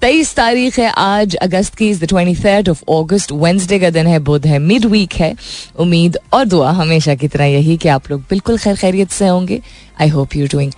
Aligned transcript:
तेईस 0.00 0.34
तारीख 0.34 0.78
है 0.78 0.88
आज, 0.90 1.34
अगस्त 1.34 1.74
की 1.74 1.88
is 1.90 2.04
the 2.04 2.08
twenty 2.08 2.34
third 2.42 2.68
of 2.68 2.82
August 2.88 3.32
Wednesday 3.32 3.78
का 3.78 3.90
दिन 3.90 4.06
है, 4.06 4.18
बुध 4.18 4.46
है 4.46 4.58
मिड 4.58 4.84
वीक 4.86 5.14
है। 5.14 5.34
उम्मीद 5.78 6.18
और 6.32 6.44
दुआ 6.44 6.70
हमेशा 6.70 7.14
की 7.14 7.28
तरह 7.28 7.44
यही 7.44 7.76
कि 7.76 7.88
आप 7.88 8.10
लोग 8.10 8.20
बिल्कुल 8.30 8.58
खैर 8.58 8.76
खैरियत 8.76 9.10
से 9.10 9.26
होंगे। 9.26 9.60
I 10.00 10.08
hope 10.08 10.36
you 10.36 10.46
doing 10.46 10.72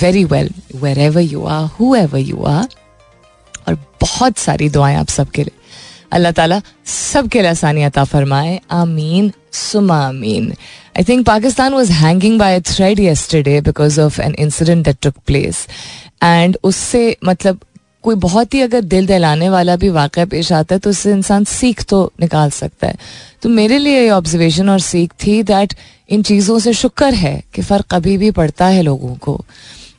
very 0.00 0.24
well 0.24 0.50
wherever 0.98 1.20
you 1.20 1.44
are 1.46 1.64
whoever 1.96 2.18
you 2.18 2.42
are 2.44 2.66
और 3.68 3.74
बहुत 4.00 4.38
सारी 4.38 4.68
दुआएँ 4.68 4.96
आप 4.96 5.08
सबके 5.08 5.42
लिए। 5.42 5.60
अल्लाह 6.12 6.32
ताला 6.32 6.60
सबके 6.86 7.40
लिए 7.40 7.50
आसानी 7.50 7.82
अता 7.82 8.04
फरमाए। 8.04 8.60
आमीन, 8.70 9.32
सुमा 9.52 9.98
आमीन। 10.06 10.52
I 10.98 11.04
think 11.08 11.26
Pakistan 11.26 11.74
was 11.74 11.92
hanging 11.92 12.38
by 12.38 12.60
thread 12.60 13.00
yesterday 13.00 13.62
because 13.64 14.00
of 14.00 14.20
an 14.20 14.34
incident 14.38 14.84
that 14.84 14.96
took 15.02 15.14
place 15.26 15.66
and 16.22 16.58
उससे 16.64 17.16
मतलब 17.24 17.60
कोई 18.04 18.14
बहुत 18.22 18.54
ही 18.54 18.60
अगर 18.60 18.80
दिल 18.84 19.06
दहलाने 19.06 19.48
वाला 19.48 19.76
भी 19.76 19.88
वाक़ 19.90 20.20
पेश 20.26 20.52
आता 20.52 20.74
है 20.74 20.78
तो 20.78 20.90
उससे 20.90 21.12
इंसान 21.12 21.44
सीख 21.46 21.82
तो 21.88 22.00
निकाल 22.20 22.50
सकता 22.52 22.86
है। 22.86 22.96
तो 23.42 23.48
मेरे 23.50 23.78
लिए 23.78 24.00
ये 24.00 24.10
ऑब्जर्वेशन 24.10 24.68
और 24.70 24.80
सीख 24.82 25.12
थी 25.26 25.42
दैट 25.44 25.74
इन 26.08 26.22
चीज़ों 26.22 26.58
से 26.58 26.72
शुक्र 26.74 27.12
है 27.16 27.42
कि 27.54 27.62
फ़र्क 27.62 27.86
कभी 27.90 28.16
भी 28.18 28.30
पड़ता 28.32 28.66
है 28.66 28.82
लोगों 28.82 29.14
को। 29.16 29.34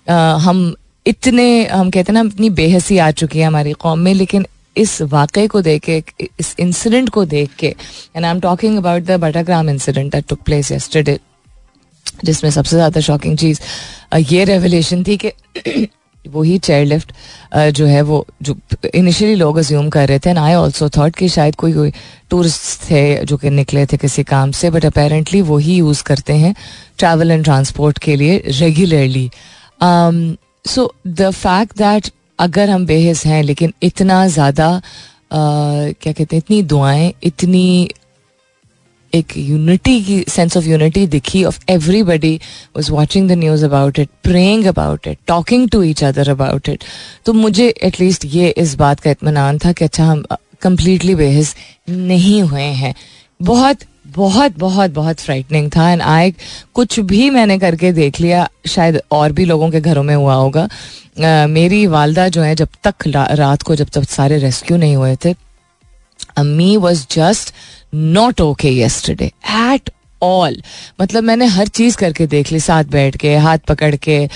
आ, 0.09 0.15
हम 0.15 0.75
इतने 1.05 1.65
हम 1.67 1.89
कहते 1.91 2.11
हैं 2.11 2.13
ना 2.13 2.29
इतनी 2.29 2.49
बेहसी 2.51 2.97
आ 2.97 3.09
चुकी 3.13 3.39
है 3.39 3.45
हमारी 3.45 3.73
कौम 3.79 3.99
में 3.99 4.13
लेकिन 4.13 4.45
इस 4.77 5.01
वाक़े 5.03 5.47
को 5.47 5.61
देख 5.61 5.83
के 5.83 6.03
इस 6.39 6.55
इंसिडेंट 6.59 7.09
को 7.09 7.25
देख 7.25 7.53
के 7.59 7.67
and 8.15 8.25
I 8.25 8.31
am 8.31 8.39
talking 8.39 8.77
about 8.77 9.03
the 9.03 9.19
Battagram 9.19 9.69
incident 9.69 10.11
that 10.11 10.25
took 10.29 10.39
place 10.45 10.71
yesterday 10.71 11.19
जिसमें 12.25 12.49
सबसे 12.51 12.75
ज़्यादा 12.75 13.01
शॉकिंग 13.01 13.37
चीज़ 13.37 13.59
ये 14.31 14.43
रेवलेशन 14.45 15.03
थी 15.03 15.17
कि 15.17 15.31
वही 16.33 16.57
चेयर 16.57 16.85
लिफ्ट 16.85 17.11
जो 17.55 17.85
है 17.85 18.01
वो, 18.01 18.25
जो 18.41 18.55
इनिशियली 18.93 19.35
लोग 19.35 19.57
अज्यूम 19.57 19.89
कर 19.89 20.07
रहे 20.07 20.19
थे 20.19 20.29
एंड 20.29 20.39
आई 20.39 20.53
ऑल्सो 20.53 20.89
थॉट 20.97 21.15
कि 21.15 21.29
शायद 21.29 21.55
कोई 21.55 21.73
कोई 21.73 21.91
टूरिस्ट 22.29 22.89
थे 22.89 23.03
जो 23.25 23.37
कि 23.37 23.49
निकले 23.49 23.85
थे 23.85 23.97
किसी 23.97 24.23
काम 24.23 24.51
से 24.51 24.69
बट 24.69 24.85
अपेरेंटली 24.85 25.41
वही 25.41 25.75
यूज़ 25.77 26.03
करते 26.03 26.33
हैं 26.33 26.53
ट्रैवल 26.97 27.31
एंड 27.31 27.43
ट्रांसपोर्ट 27.43 27.97
के 27.97 28.15
लिए 28.15 28.43
regularly 28.49 29.29
so 29.83 30.93
the 31.07 31.29
fact 31.31 31.77
that 31.77 32.09
अगर 32.39 32.69
हम 32.69 32.85
बेहस 32.85 33.25
हैं, 33.25 33.41
लेकिन 33.43 33.73
इतना 33.83 34.25
ज़्यादा 34.27 34.81
क्या 35.33 36.13
कहते 36.13 36.35
हैं, 36.35 36.37
इतनी 36.37 36.61
दुआएँ, 36.63 37.13
इतनी 37.23 37.89
एक 39.15 39.33
यूनिटी 39.37 39.99
की 40.03 40.23
सेंस 40.29 40.57
ऑफ़ 40.57 40.65
यूनिटी 40.65 41.05
दिखी 41.07 41.43
of 41.43 41.59
everybody 41.69 42.35
was 42.77 42.91
watching 42.91 43.29
the 43.29 43.31
news 43.31 43.65
about 43.65 43.99
it 43.99 44.09
praying 44.23 44.65
about 44.65 45.07
it 45.07 45.17
talking 45.27 45.69
to 45.69 45.83
each 45.83 46.03
other 46.03 46.29
about 46.29 46.69
it 46.69 46.83
तो 47.25 47.33
मुझे 47.33 47.67
एटलीस्ट 47.83 48.25
ये 48.25 48.49
इस 48.57 48.75
बात 48.75 48.99
का 48.99 49.11
इतमान 49.11 49.59
था 49.65 49.71
कि 49.71 49.85
अच्छा 49.85 50.05
हम 50.05 50.23
कंप्लीटली 50.61 51.15
बेहस 51.15 51.55
नहीं 51.89 52.41
हुए 52.41 52.61
हैं। 52.61 52.93
बहुत 53.41 53.77
बहुत 54.07 54.57
बहुत 54.57 54.91
बहुत 54.91 55.19
फ्राइटनिंग 55.19 55.69
था 55.75 55.89
एंड 55.91 56.01
आई 56.01 56.33
कुछ 56.73 56.99
भी 56.99 57.29
मैंने 57.29 57.57
करके 57.59 57.91
देख 57.91 58.19
लिया 58.21 58.47
शायद 58.67 58.99
और 59.11 59.31
भी 59.31 59.45
लोगों 59.45 59.69
के 59.71 59.81
घरों 59.81 60.03
में 60.03 60.15
हुआ 60.15 60.33
होगा। 60.33 60.67
uh, 60.67 61.49
मेरी 61.49 61.85
वालदा 61.87 62.27
जो 62.27 62.41
है 62.41 62.55
जब 62.55 62.67
तक 62.87 63.07
रात 63.07 63.61
को 63.61 63.75
जब 63.75 63.89
तक 63.89 64.09
सारे 64.09 64.37
रेस्क्यू 64.37 64.77
नहीं 64.77 64.95
हुए 64.95 65.15
थे 65.25 65.35
अम्मी 66.37 66.77
was 66.77 67.05
just 67.11 67.53
not 67.95 68.41
okay 68.41 68.69
yesterday 68.69 69.25
at 69.25 69.89
all 70.21 70.61
मतलब 71.01 71.23
मैंने 71.23 71.45
हर 71.45 71.67
चीज़ 71.67 71.97
करके 71.97 72.27
देख 72.27 72.51
ली 72.51 72.59
साथ 72.59 72.83
बैठ 72.91 73.17
के 73.17 73.35
हाथ 73.37 73.57
पकड़ 73.67 73.95
के। 73.95 74.27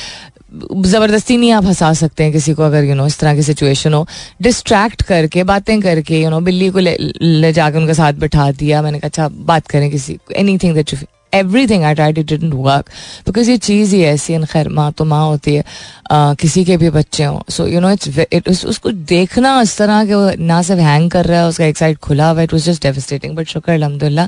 ज़बरदस्ती 0.52 1.38
नहीं 1.38 1.52
आप 1.52 1.66
हंसा 1.66 1.92
सकते 1.94 2.24
हैं 2.24 2.32
किसी 2.34 2.54
को 2.54 2.64
अगर 2.64 2.84
यू 2.84 2.90
you 2.90 2.96
नो 2.96 3.04
know, 3.04 3.08
इस 3.08 3.20
तरह 3.20 3.36
की 3.36 3.44
सिचुएशन 3.44 3.94
हो। 3.94 4.06
डिस्ट्रैक्ट 4.42 5.02
करके 5.02 5.44
बातें 5.44 5.80
करके 5.82 6.16
यू 6.16 6.22
you 6.22 6.30
नो 6.30 6.36
know, 6.36 6.46
बिल्ली 6.46 6.70
को 6.70 6.80
ले, 6.80 6.98
ले 7.22 7.52
जाकर 7.54 7.78
उनका 7.78 7.94
साथ 7.94 8.14
बैठा 8.14 8.52
दिया। 8.52 8.82
मैंने 8.82 9.00
कहा 9.00 9.08
अच्छा 9.08 9.28
बात 9.28 9.68
करें 9.68 9.90
किसी 9.92 10.18
anything 10.58 10.74
that 10.76 10.94
you 10.94 11.00
everything 11.68 11.84
I 11.84 11.96
tried 11.96 12.18
it 12.18 12.26
didn't 12.28 12.54
work 12.56 12.90
because 13.26 13.50
ये 13.52 13.58
चीज़ 13.58 13.96
ही 13.96 14.02
ऐसी 14.04 14.38
खैर, 14.46 14.70
माँ 14.70 14.92
तो 14.92 15.06
माँ 15.06 15.26
होती 15.26 15.56
है 15.56 15.64
किसी 16.12 16.64
के 16.66 16.78
भी 16.78 16.90
बच्चे 16.90 17.24
हों। 17.24 17.40
सो 17.50 17.68
यू 17.68 17.80
नो 17.80 17.92
इट्स 17.92 18.66
उसको 18.66 18.92
देखना 18.92 19.60
इस 19.62 19.78
तरह 19.78 20.06
के 20.06 20.16
वो 20.16 20.32
ना 20.40 20.62
सिर्फ़ 20.62 20.82
हैंग 20.82 21.10
कर 21.12 21.26
रहा 21.26 21.42
है, 21.42 21.48
उसका 21.48 21.66
एक 21.66 21.78
साइड 21.78 21.98
खुला 22.00 22.30
हुआ 22.30 22.42
it 22.42 22.54
was 22.54 22.70
just 22.70 22.84
devastating 22.84 23.36
but 23.36 23.48
शुक्र, 23.48 23.72
अलहमदिल्ला, 23.72 24.28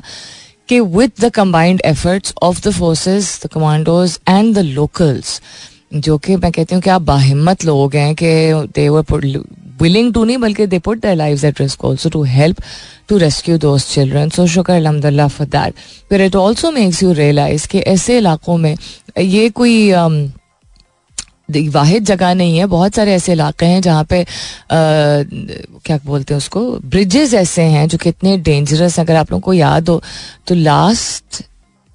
कि 0.68 0.80
with 0.80 1.12
the 1.20 1.30
combined 1.34 1.80
efforts 1.84 2.34
of 2.42 2.60
the 2.68 2.72
forces 2.72 3.38
the 3.44 3.48
commandos 3.54 4.18
and 4.28 4.54
the 4.54 4.58
locals 4.58 5.40
जो 5.94 6.16
कि 6.18 6.36
मैं 6.36 6.50
कहती 6.52 6.74
हूँ 6.74 6.82
कि 6.82 6.90
आप 6.90 7.02
बाहिम्मत 7.02 7.64
लोग 7.64 7.94
हैं 7.96 8.14
कि 8.22 8.26
दे 8.74 8.88
वर 8.88 9.02
willing 9.82 10.12
to 10.12 10.24
नहीं 10.26 10.38
बल्कि 10.38 10.66
they 10.66 10.82
put 10.88 11.00
their 11.02 11.16
lives 11.16 11.44
at 11.44 11.60
risk 11.60 11.84
also 11.84 12.10
to 12.10 12.22
help 12.34 12.60
to 13.08 13.18
rescue 13.18 13.58
those 13.58 13.88
children 13.94 14.30
so 14.30 14.46
शुक्र 14.56 14.72
अलहमदिल्ला 14.72 15.30
for 15.30 15.46
that 15.56 15.82
but 16.10 16.26
it 16.28 16.38
also 16.42 16.72
makes 16.72 17.02
you 17.02 17.16
realize 17.22 17.66
कि 17.66 17.78
ऐसे 17.94 18.18
इलाकों 18.18 18.56
में 18.58 18.76
ये 19.18 19.48
कोई 19.50 19.90
um, 19.92 20.22
वाहिद 21.50 22.04
जगह 22.04 22.34
नहीं 22.34 22.58
है 22.58 22.66
बहुत 22.66 22.94
सारे 22.94 23.14
ऐसे 23.14 23.32
इलाके 23.32 23.66
हैं 23.66 23.80
जहाँ 23.82 24.04
पे 24.10 24.20
आ, 24.22 24.26
क्या 24.70 25.98
बोलते 26.04 26.34
हैं 26.34 26.38
उसको 26.38 26.60
ब्रिजेस 26.84 27.34
ऐसे 27.34 27.62
हैं 27.62 27.86
जो 27.88 27.98
कितने 27.98 28.36
डेंजरस 28.48 28.98
अगर 29.00 29.16
आप 29.16 29.30
लोगों 29.32 29.40
को 29.40 29.52
याद 29.52 29.88
हो 29.88 30.00
तो 30.46 30.54
लास्ट 30.54 31.42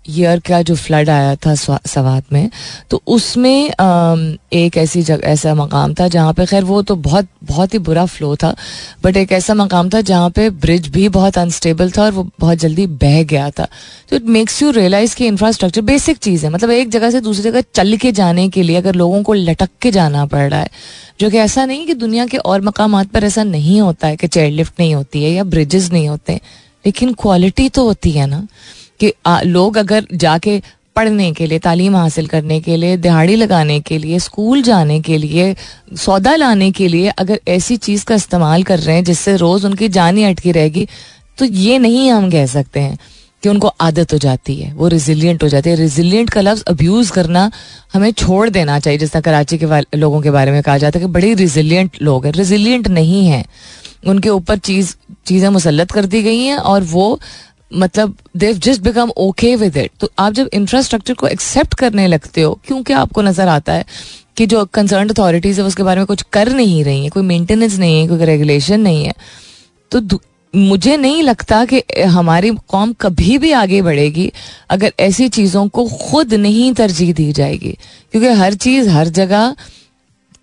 ईयर 0.09 0.39
का 0.39 0.61
जो 0.61 0.75
फ्लड 0.75 1.09
आया 1.09 1.35
था 1.35 1.53
सवात 1.55 2.33
में 2.33 2.49
तो 2.91 3.01
उसमें 3.07 3.69
एक 4.53 4.77
ऐसी 4.77 5.01
जगह 5.01 5.27
ऐसा 5.27 5.53
मकाम 5.55 5.93
था 5.93 6.07
जहाँ 6.07 6.33
पे, 6.33 6.45
खैर, 6.45 6.63
वो 6.63 6.81
तो 6.81 6.95
बहुत 6.97 7.27
बहुत 7.43 7.73
ही 7.73 7.79
बुरा 7.79 8.05
फ्लो 8.05 8.35
था 8.35 8.55
बट 9.03 9.17
एक 9.17 9.31
ऐसा 9.31 9.53
मकाम 9.53 9.89
था 9.89 10.01
जहाँ 10.01 10.29
पे 10.29 10.49
ब्रिज 10.49 10.87
भी 10.87 11.07
बहुत 11.09 11.37
अनस्टेबल 11.37 11.91
था 11.91 12.03
और 12.03 12.11
वो 12.11 12.27
बहुत 12.39 12.57
जल्दी 12.57 12.87
बह 12.87 13.21
गया 13.23 13.49
था। 13.49 13.67
तो 14.09 14.15
इट 14.15 14.23
मेक्स 14.27 14.61
यू 14.61 14.71
रियलाइज़ 14.71 15.15
कि 15.15 15.27
इंफ्रास्ट्रक्चर 15.27 15.81
बेसिक 15.83 16.17
चीज़ 16.17 16.45
है 16.45 16.51
मतलब 16.51 16.71
एक 16.71 16.89
जगह 16.89 17.11
से 17.11 17.21
दूसरी 17.21 17.43
जगह 17.43 17.63
चल 17.73 17.95
के 17.97 18.11
जाने 18.11 18.47
के 18.49 18.63
लिए 18.63 18.75
अगर 18.77 18.95
लोगों 18.95 19.21
को 19.23 19.33
लटक 19.33 19.69
के 19.81 19.91
जाना 19.91 20.25
पड़ 20.25 20.49
रहा 20.49 20.59
है, 20.59 20.69
जो 21.19 21.29
कि 21.29 21.37
ऐसा 21.37 21.65
नहीं 21.65 21.85
कि 21.85 21.93
दुनिया 21.95 22.25
के 22.25 22.37
और 22.39 22.61
मकाम 22.61 23.03
पर 23.05 23.23
ऐसा 23.23 23.43
नहीं 23.43 23.79
होता 23.81 24.07
है 24.07 24.15
कि 24.15 24.27
चेयर 24.27 24.51
लिफ्ट 24.51 24.79
नहीं 24.79 24.95
होती 24.95 25.23
है 25.23 25.31
या 25.31 25.43
ब्रिजेस 25.45 25.91
नहीं 25.91 26.07
होते, 26.09 26.39
लेकिन 26.85 27.13
क्वालिटी 27.13 27.69
तो 27.69 27.83
होती 27.83 28.11
है 28.11 28.27
ना। 28.27 28.47
कि 28.99 29.13
लोग 29.45 29.77
अगर 29.77 30.07
जाके 30.15 30.61
पढ़ने 30.95 31.31
के 31.31 31.45
लिए, 31.45 31.59
तालीम 31.59 31.95
हासिल 31.95 32.27
करने 32.27 32.59
के 32.61 32.75
लिए, 32.77 32.95
दिहाड़ी 32.97 33.35
लगाने 33.35 33.79
के 33.79 33.97
लिए, 33.97 34.19
स्कूल 34.19 34.61
जाने 34.61 34.99
के 35.01 35.17
लिए, 35.17 35.55
सौदा 35.95 36.35
लाने 36.35 36.71
के 36.71 36.87
लिए 36.87 37.09
अगर 37.09 37.39
ऐसी 37.49 37.77
चीज़ 37.79 38.05
का 38.05 38.15
इस्तेमाल 38.15 38.63
कर 38.63 38.79
रहे 38.79 38.95
हैं 38.95 39.03
जिससे 39.03 39.35
रोज़ 39.37 39.65
उनकी 39.65 39.89
जान 39.89 40.17
ही 40.17 40.23
अटकी 40.23 40.51
रहेगी 40.51 40.87
तो 41.37 41.45
ये 41.45 41.77
नहीं 41.79 42.09
हम 42.11 42.29
कह 42.31 42.45
सकते 42.47 42.79
हैं 42.79 42.97
कि 43.43 43.49
उनको 43.49 43.67
आदत 43.67 44.13
हो 44.13 44.17
जाती 44.17 44.55
है, 44.55 44.71
वो 44.73 44.87
रिजिलियंट 44.87 45.43
हो 45.43 45.47
जाती 45.49 45.69
है। 45.69 45.75
रिजिलियंट 45.75 46.29
का 46.29 46.41
लफ्ज़ 46.41 46.63
अब्यूज़ 46.67 47.11
करना 47.11 47.49
हमें 47.93 48.11
छोड़ 48.11 48.49
देना 48.49 48.79
चाहिए, 48.79 48.99
जिस 48.99 49.11
तरह 49.11 49.21
कराची 49.21 49.57
के 49.57 49.97
लोगों 49.97 50.21
के 50.21 50.31
बारे 50.31 50.51
में 50.51 50.61
कहा 50.61 50.77
जाता 50.77 50.99
है 50.99 51.05
कि 51.05 51.11
बड़े 51.11 51.33
रिजिलियंट 51.35 51.97
लोग 52.01 52.25
हैं 52.25 52.33
रिजिलियंट 52.33 52.87
नहीं 52.89 53.25
है। 53.27 53.45
उनके 54.07 54.29
ऊपर 54.29 54.57
चीज़, 54.57 54.95
चीज़ें 55.25 55.49
मुसलत 55.49 55.91
कर 55.91 56.05
दी 56.05 56.21
गई 56.23 56.41
हैं 56.41 56.57
और 56.57 56.83
वो 56.85 57.19
मतलब 57.71 58.15
they've 58.37 58.57
just 58.57 58.81
become 58.81 59.11
okay 59.17 59.55
with 59.55 59.77
it 59.77 59.91
तो 59.99 60.09
आप 60.19 60.33
जब 60.33 60.49
इंफ्रास्ट्रक्चर 60.53 61.13
को 61.13 61.27
एक्सेप्ट 61.27 61.73
करने 61.73 62.07
लगते 62.07 62.41
हो 62.41 62.53
क्योंकि 62.67 62.93
आपको 62.93 63.21
नज़र 63.21 63.47
आता 63.47 63.73
है 63.73 63.85
कि 64.37 64.45
जो 64.45 64.63
कंसर्न 64.65 65.09
अथॉरिटीज 65.09 65.59
है, 65.59 65.65
उसके 65.65 65.83
बारे 65.83 65.99
में 65.99 66.05
कुछ 66.05 66.21
कर 66.33 66.49
नहीं 66.49 66.83
रही 66.83 67.03
है, 67.03 67.09
कोई 67.09 67.23
मेंटेनेंस 67.23 67.77
नहीं 67.79 68.01
है, 68.01 68.07
कोई 68.07 68.25
रेगुलेशन 68.25 68.81
नहीं 68.81 69.05
है? 69.05 69.13
तो 69.91 70.19
मुझे 70.53 70.97
नहीं 70.97 71.23
लगता 71.23 71.63
कि 71.65 71.81
हमारी 72.01 72.49
कौम 72.69 72.93
कभी 72.93 73.37
भी 73.37 73.51
आगे 73.51 73.81
बढ़ेगी 73.81 74.31
अगर 74.69 74.93
ऐसी 74.99 75.27
चीज़ों 75.29 75.67
को 75.67 75.87
खुद 76.01 76.33
नहीं 76.33 76.71
तरजीह 76.73 77.13
दी 77.13 77.31
जाएगी। 77.33 77.71
क्योंकि 78.11 78.29
हर 78.29 78.53
चीज़, 78.53 78.89
हर 78.89 79.07
जगह 79.07 79.55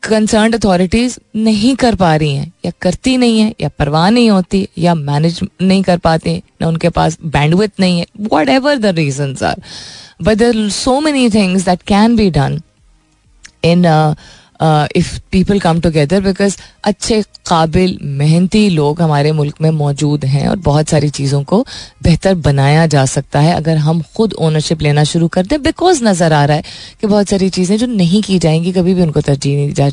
कंसर्न 0.04 0.52
अथॉरिटीज 0.52 1.18
नहीं 1.36 1.74
कर 1.76 1.94
पा 1.94 2.14
रही 2.16 2.34
हैं, 2.34 2.52
या 2.64 2.72
करती 2.82 3.16
नहीं 3.16 3.38
है, 3.40 3.54
या 3.60 3.68
परवाह 3.78 4.08
नहीं 4.10 4.30
होती, 4.30 4.68
या 4.78 4.94
मैनेज 4.94 5.40
नहीं 5.62 5.82
कर 5.82 5.98
पाते, 5.98 6.42
ना 6.60 6.68
उनके 6.68 6.88
पास 6.88 7.18
बैंडविथ 7.24 7.80
नहीं 7.80 7.98
है 7.98 8.06
whatever 8.48 8.78
the 8.78 8.94
reason 8.96 9.36
are 9.44 9.62
but 10.22 10.38
there 10.38 10.68
so 10.70 11.00
many 11.00 11.28
things 11.30 11.64
that 11.64 11.82
can 11.82 12.16
be 12.16 12.30
done 12.30 12.60
in 13.64 13.84
if 14.96 15.18
people 15.32 15.58
come 15.60 15.80
together 15.80 16.20
because 16.20 16.56
अच्छे, 16.84 17.20
काबिल, 17.46 17.98
मेहनती 18.02 18.68
लोग 18.70 19.00
हमारे 19.02 19.32
मुल्क 19.32 19.60
में 19.60 19.70
मौजूद 19.72 20.24
हैं 20.24 20.46
और 20.48 20.56
बहुत 20.58 20.88
सारी 20.88 21.08
चीज़ों 21.10 21.42
को 21.44 21.60
बेहतर 22.02 22.34
बनाया 22.36 22.86
जा 22.86 23.04
सकता 23.06 23.40
है। 23.40 23.54
अगर 23.54 23.76
हम 23.78 24.02
खुद 24.16 24.32
ओनरशिप 24.40 24.82
लेना 24.82 25.04
शुरू 25.04 25.28
कर 25.28 25.46
दें 25.46 25.62
बिकॉज़ 25.62 26.04
नज़र 26.04 26.32
आ 26.32 26.44
रहा 26.44 26.56
है 26.56 26.62
कि 27.00 27.06
बहुत 27.06 27.28
सारी 27.28 27.50
चीज़ें 27.50 27.76
जो 27.78 27.86
नहीं 27.86 28.22
की 28.22 28.38
जाएँगी, 28.38 28.72
कभी 28.72 28.94
भी 28.94 29.02
उनको 29.02 29.20
तरजीह 29.22 29.56
नहीं 29.56 29.72
जा 29.72 29.90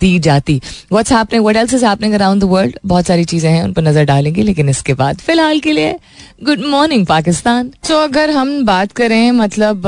दी 0.00 0.18
जाती। 0.20 0.60
What's 0.92 1.12
happening 1.12 1.56
else 1.56 1.74
is 1.74 1.84
happening 1.86 2.14
around 2.14 2.42
the 2.42 2.44
world 2.46 2.78
बहुत 2.86 3.06
सारी 3.06 3.24
चीज़ें 3.24 3.50
हैं 3.50 3.62
उन 3.64 3.72
पर 3.72 3.82
नज़र 3.82 4.04
डालेंगे, 4.04 4.42
लेकिन 4.42 4.68
इसके 4.68 4.94
बाद 4.94 5.18
फ़िलहाल 5.18 5.60
के 5.60 5.72
लिए 5.72 5.98
गुड 6.44 6.64
मॉर्निंग 6.66 7.06
पाकिस्तान। 7.06 7.70
तो 7.88 7.98
अगर 7.98 8.30
हम 8.30 8.64
बात 8.66 8.92
करें 8.92 9.30
मतलब 9.34 9.82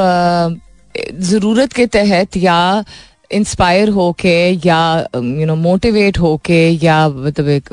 ज़रूरत 0.95 1.73
के 1.73 1.87
तहत 1.89 2.37
या 2.37 2.85
इंस्पायर 3.33 3.89
हो 3.89 4.13
के 4.13 4.37
या 4.67 5.07
यू 5.17 5.47
नो 5.47 5.55
मोटिवेट 5.55 6.19
हो 6.19 6.37
के 6.45 6.69
या 6.83 7.09
मतलब 7.09 7.49
एक, 7.49 7.69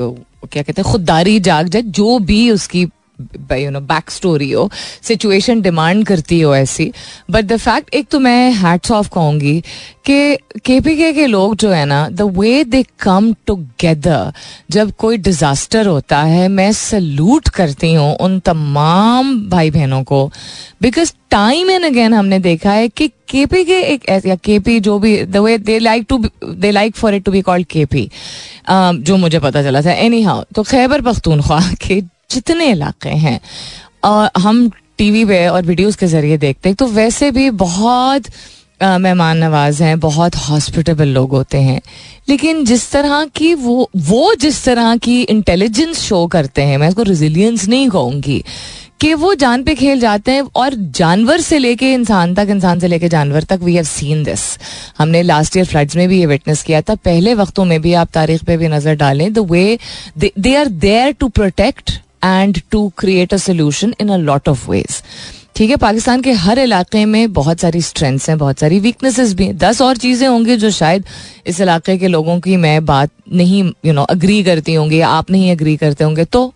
क्या 0.52 0.62
कहते 0.62 0.82
हैं, 0.82 0.90
खुददारी 0.92 1.38
जाग 1.40 1.68
जाए, 1.68 1.82
जो 1.82 2.18
भी 2.18 2.50
उसकी 2.50 2.86
यू 3.52 3.70
नो 3.70 3.80
बैक 3.82 4.10
स्टोरी 4.10 4.50
हो 4.50 4.70
सिचुएशन 5.02 5.60
डिमांड 5.62 6.04
करती 6.06 6.40
हो 6.40 6.54
ऐसी. 6.56 6.90
बट 7.30 7.44
द 7.44 7.56
फैक्ट 7.56 7.94
एक 7.94 8.08
तो 8.10 8.20
मैं 8.20 8.52
हैट्स 8.54 8.90
ऑफ़ 8.92 9.08
कहूँगी 9.14 9.60
कि 10.06 10.36
के 10.66 10.78
पी 10.80 10.96
के 10.96 11.12
के 11.12 11.26
लोग 11.26 11.54
जो 11.56 11.70
है 11.70 11.84
ना 11.86 12.08
the 12.10 12.22
way 12.38 12.64
they 12.64 12.84
come 13.00 13.32
together 13.46 14.32
जब 14.70 14.90
कोई 14.98 15.16
डिजास्टर 15.18 15.86
होता 15.86 16.22
है, 16.22 16.48
मैं 16.48 16.70
सल्यूट 16.72 17.48
करती 17.48 17.92
हूँ 17.94 18.14
उन 18.16 18.38
तमाम 18.40 19.36
भाई 19.50 19.70
बहनों 19.70 20.02
को. 20.04 20.26
बिकॉज़ 20.82 21.12
टाइम 21.30 21.70
एंड 21.70 21.84
अगेन 21.84 22.14
हमने 22.14 22.38
देखा 22.38 22.72
है 22.72 22.88
कि 22.88 23.08
के 23.28 23.44
पी 23.46 23.64
के 23.64 23.78
एक 23.82 24.08
या 24.26 24.34
के 24.36 24.58
पी 24.58 24.78
जो 24.80 24.98
भी 24.98 25.16
the 25.24 25.36
way 25.36 25.56
they 25.58 25.78
like 25.78 26.06
to 26.08 26.18
they 26.44 26.70
like 26.70 26.96
for 26.96 27.14
it 27.14 27.24
to 27.24 27.32
be 27.32 27.40
called 27.42 27.66
K 27.66 27.84
P 27.84 28.08
जो 28.70 29.16
मुझे 29.16 29.38
पता 29.38 29.62
चला 29.62 29.82
था. 29.82 29.92
एनी 29.92 30.22
हाउ 30.22 30.42
तो 30.54 30.62
खैबर 30.62 31.00
पख्तूनख्वा 31.02 31.60
के 31.86 32.00
जितने 32.30 32.70
इलाके 32.70 33.08
हैं, 33.08 33.38
और 34.04 34.30
हम 34.38 34.68
टीवी 34.98 35.24
पे 35.24 35.46
और 35.48 35.62
वीडियोस 35.64 35.96
के 35.96 36.06
ज़रिए 36.06 36.36
देखते 36.38 36.68
हैं 36.68 36.76
तो 36.76 36.86
वैसे 36.88 37.30
भी 37.30 37.48
बहुत 37.60 38.28
मेहमान 38.80 39.38
नवाज़ 39.38 39.82
हैं, 39.82 39.98
बहुत 40.00 40.36
हॉस्पिटेबल 40.38 41.08
लोग 41.08 41.30
होते 41.30 41.58
हैं। 41.60 41.80
लेकिन 42.28 42.64
जिस 42.64 42.90
तरह 42.90 43.24
की 43.36 43.52
वो 43.56 43.88
वो 43.98 44.34
जिस 44.40 44.64
तरह 44.64 44.96
की 44.96 45.20
इंटेलिजेंस 45.22 46.00
शो 46.00 46.26
करते 46.26 46.62
हैं, 46.62 46.78
मैं 46.78 46.88
इसको 46.88 47.02
रिजिलियंस 47.02 47.66
नहीं 47.68 47.88
कहूँगी, 47.88 48.42
कि 49.00 49.12
वो 49.14 49.34
जान 49.34 49.62
पे 49.64 49.74
खेल 49.74 50.00
जाते 50.00 50.32
हैं, 50.32 50.42
और 50.56 50.74
जानवर 50.74 51.40
से 51.40 51.58
लेके 51.58 51.92
इंसान 51.92 52.34
तक, 52.34 52.46
इंसान 52.50 52.80
से 52.80 52.88
लेके 52.88 53.08
जानवर 53.08 53.44
तक 53.44 53.60
वी 53.62 53.74
हैव 53.74 53.84
सीन 53.84 54.22
दिस 54.24 54.40
हमने 54.98 55.22
लास्ट 55.22 55.56
ईयर 55.56 55.66
फ्लड्स 55.66 55.96
में 55.96 56.08
भी 56.08 56.20
ये 56.20 56.26
विटनेस 56.26 56.62
किया 56.62 56.80
था, 56.82 56.94
पहले 56.94 57.34
वक्तों 57.34 57.64
में 57.64 57.80
भी 57.82 57.94
आप 57.94 58.10
तारीख 58.14 58.44
पे 58.44 58.56
भी 58.56 58.68
नज़र 58.68 58.94
डालें 58.96 59.32
the 59.32 59.50
way 59.50 59.78
they 60.18 60.54
are 60.56 60.68
there 60.68 61.12
to 61.12 61.28
protect 61.30 62.00
and 62.24 62.60
to 62.70 62.88
create 62.98 63.34
a 63.34 63.36
solution 63.38 63.94
in 64.00 64.08
a 64.08 64.16
lot 64.18 64.48
of 64.48 64.70
ways 64.70 65.02
ठीक 65.56 65.70
है, 65.70 65.76
पाकिस्तान 65.76 66.20
के 66.20 66.32
हर 66.34 66.58
इलाके 66.58 67.04
में 67.04 67.32
बहुत 67.32 67.60
सारी 67.60 67.80
स्ट्रेंथ्स 67.82 68.28
हैं, 68.28 68.36
बहुत 68.38 68.58
सारी 68.58 68.78
वीकनेसेस 68.80 69.34
भी 69.34 69.44
हैं। 69.46 69.56
दस 69.58 69.80
और 69.82 69.96
चीज़ें 69.96 70.26
होंगी 70.28 70.56
जो 70.56 70.70
शायद 70.72 71.04
इस 71.46 71.60
इलाके 71.60 71.96
के 71.98 72.08
लोगों 72.08 72.38
की 72.40 72.56
मैं 72.56 72.84
बात 72.86 73.10
नहीं 73.32 73.62
यू 73.86 73.92
नो 73.92 74.02
अग्री 74.04 74.42
करती 74.44 74.74
होंगी 74.74 75.00
या 75.00 75.08
आप 75.10 75.30
नहीं 75.30 75.50
अग्री 75.52 75.76
करते 75.76 76.04
होंगे 76.04 76.24
तो 76.26 76.52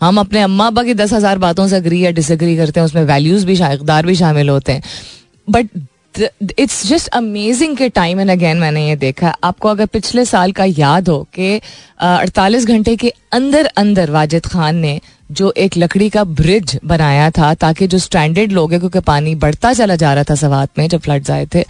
हम 0.00 0.18
अपने 0.20 0.40
अम्मा 0.42 0.66
अब्बा 0.66 0.82
की 0.82 0.94
दस 0.94 1.12
हज़ार 1.12 1.38
बातों 1.38 1.66
से 1.68 1.76
अग्री 1.76 2.04
या 2.04 2.10
डिसग्री 2.10 2.56
करते 2.56 2.80
हैं, 2.80 2.84
उसमें 2.86 3.02
वैल्यूज़ 3.04 3.46
भी 3.46 3.52
इकदार 3.52 4.06
भी 4.06 4.14
शामिल 4.16 4.48
होते 4.48 4.72
हैं। 4.72 4.82
बट 5.48 5.68
इट्स 6.58 6.86
जस्ट 6.86 7.08
अमेजिंग 7.14 7.76
के 7.76 7.88
टाइम 7.90 8.20
एंड 8.20 8.30
अगेन 8.30 8.56
मैंने 8.56 8.86
ये 8.88 8.96
देखा 8.98 9.34
आपको 9.44 9.68
अगर 9.68 9.86
पिछले 9.88 10.24
साल 10.24 10.52
का 10.52 10.64
याद 10.68 11.08
हो 11.08 11.22
कि 11.34 11.60
अड़तालीस 12.00 12.66
घंटे 12.66 12.96
के 12.96 13.12
अंदर 13.32 13.66
अंदर 13.76 14.10
वाजिद 14.10 14.46
खान 14.46 14.76
ने 14.76 15.00
जो 15.32 15.52
एक 15.56 15.76
लकड़ी 15.76 16.08
का 16.10 16.24
ब्रिज 16.24 16.78
बनाया 16.84 17.30
था 17.30 17.52
ताकि 17.54 17.86
जो 17.86 17.98
स्टैंडर्ड 17.98 18.52
लोग 18.52 18.72
हैं, 18.72 18.80
क्योंकि 18.80 19.00
पानी 19.00 19.34
बढ़ता 19.36 19.72
चला 19.72 19.96
जा 19.96 20.12
रहा 20.14 20.24
था 20.24 20.34
सवात 20.34 20.78
में 20.78 20.88
जब 20.88 21.00
फ्लड्स 21.00 21.30
आए 21.30 21.46
थे, 21.54 21.64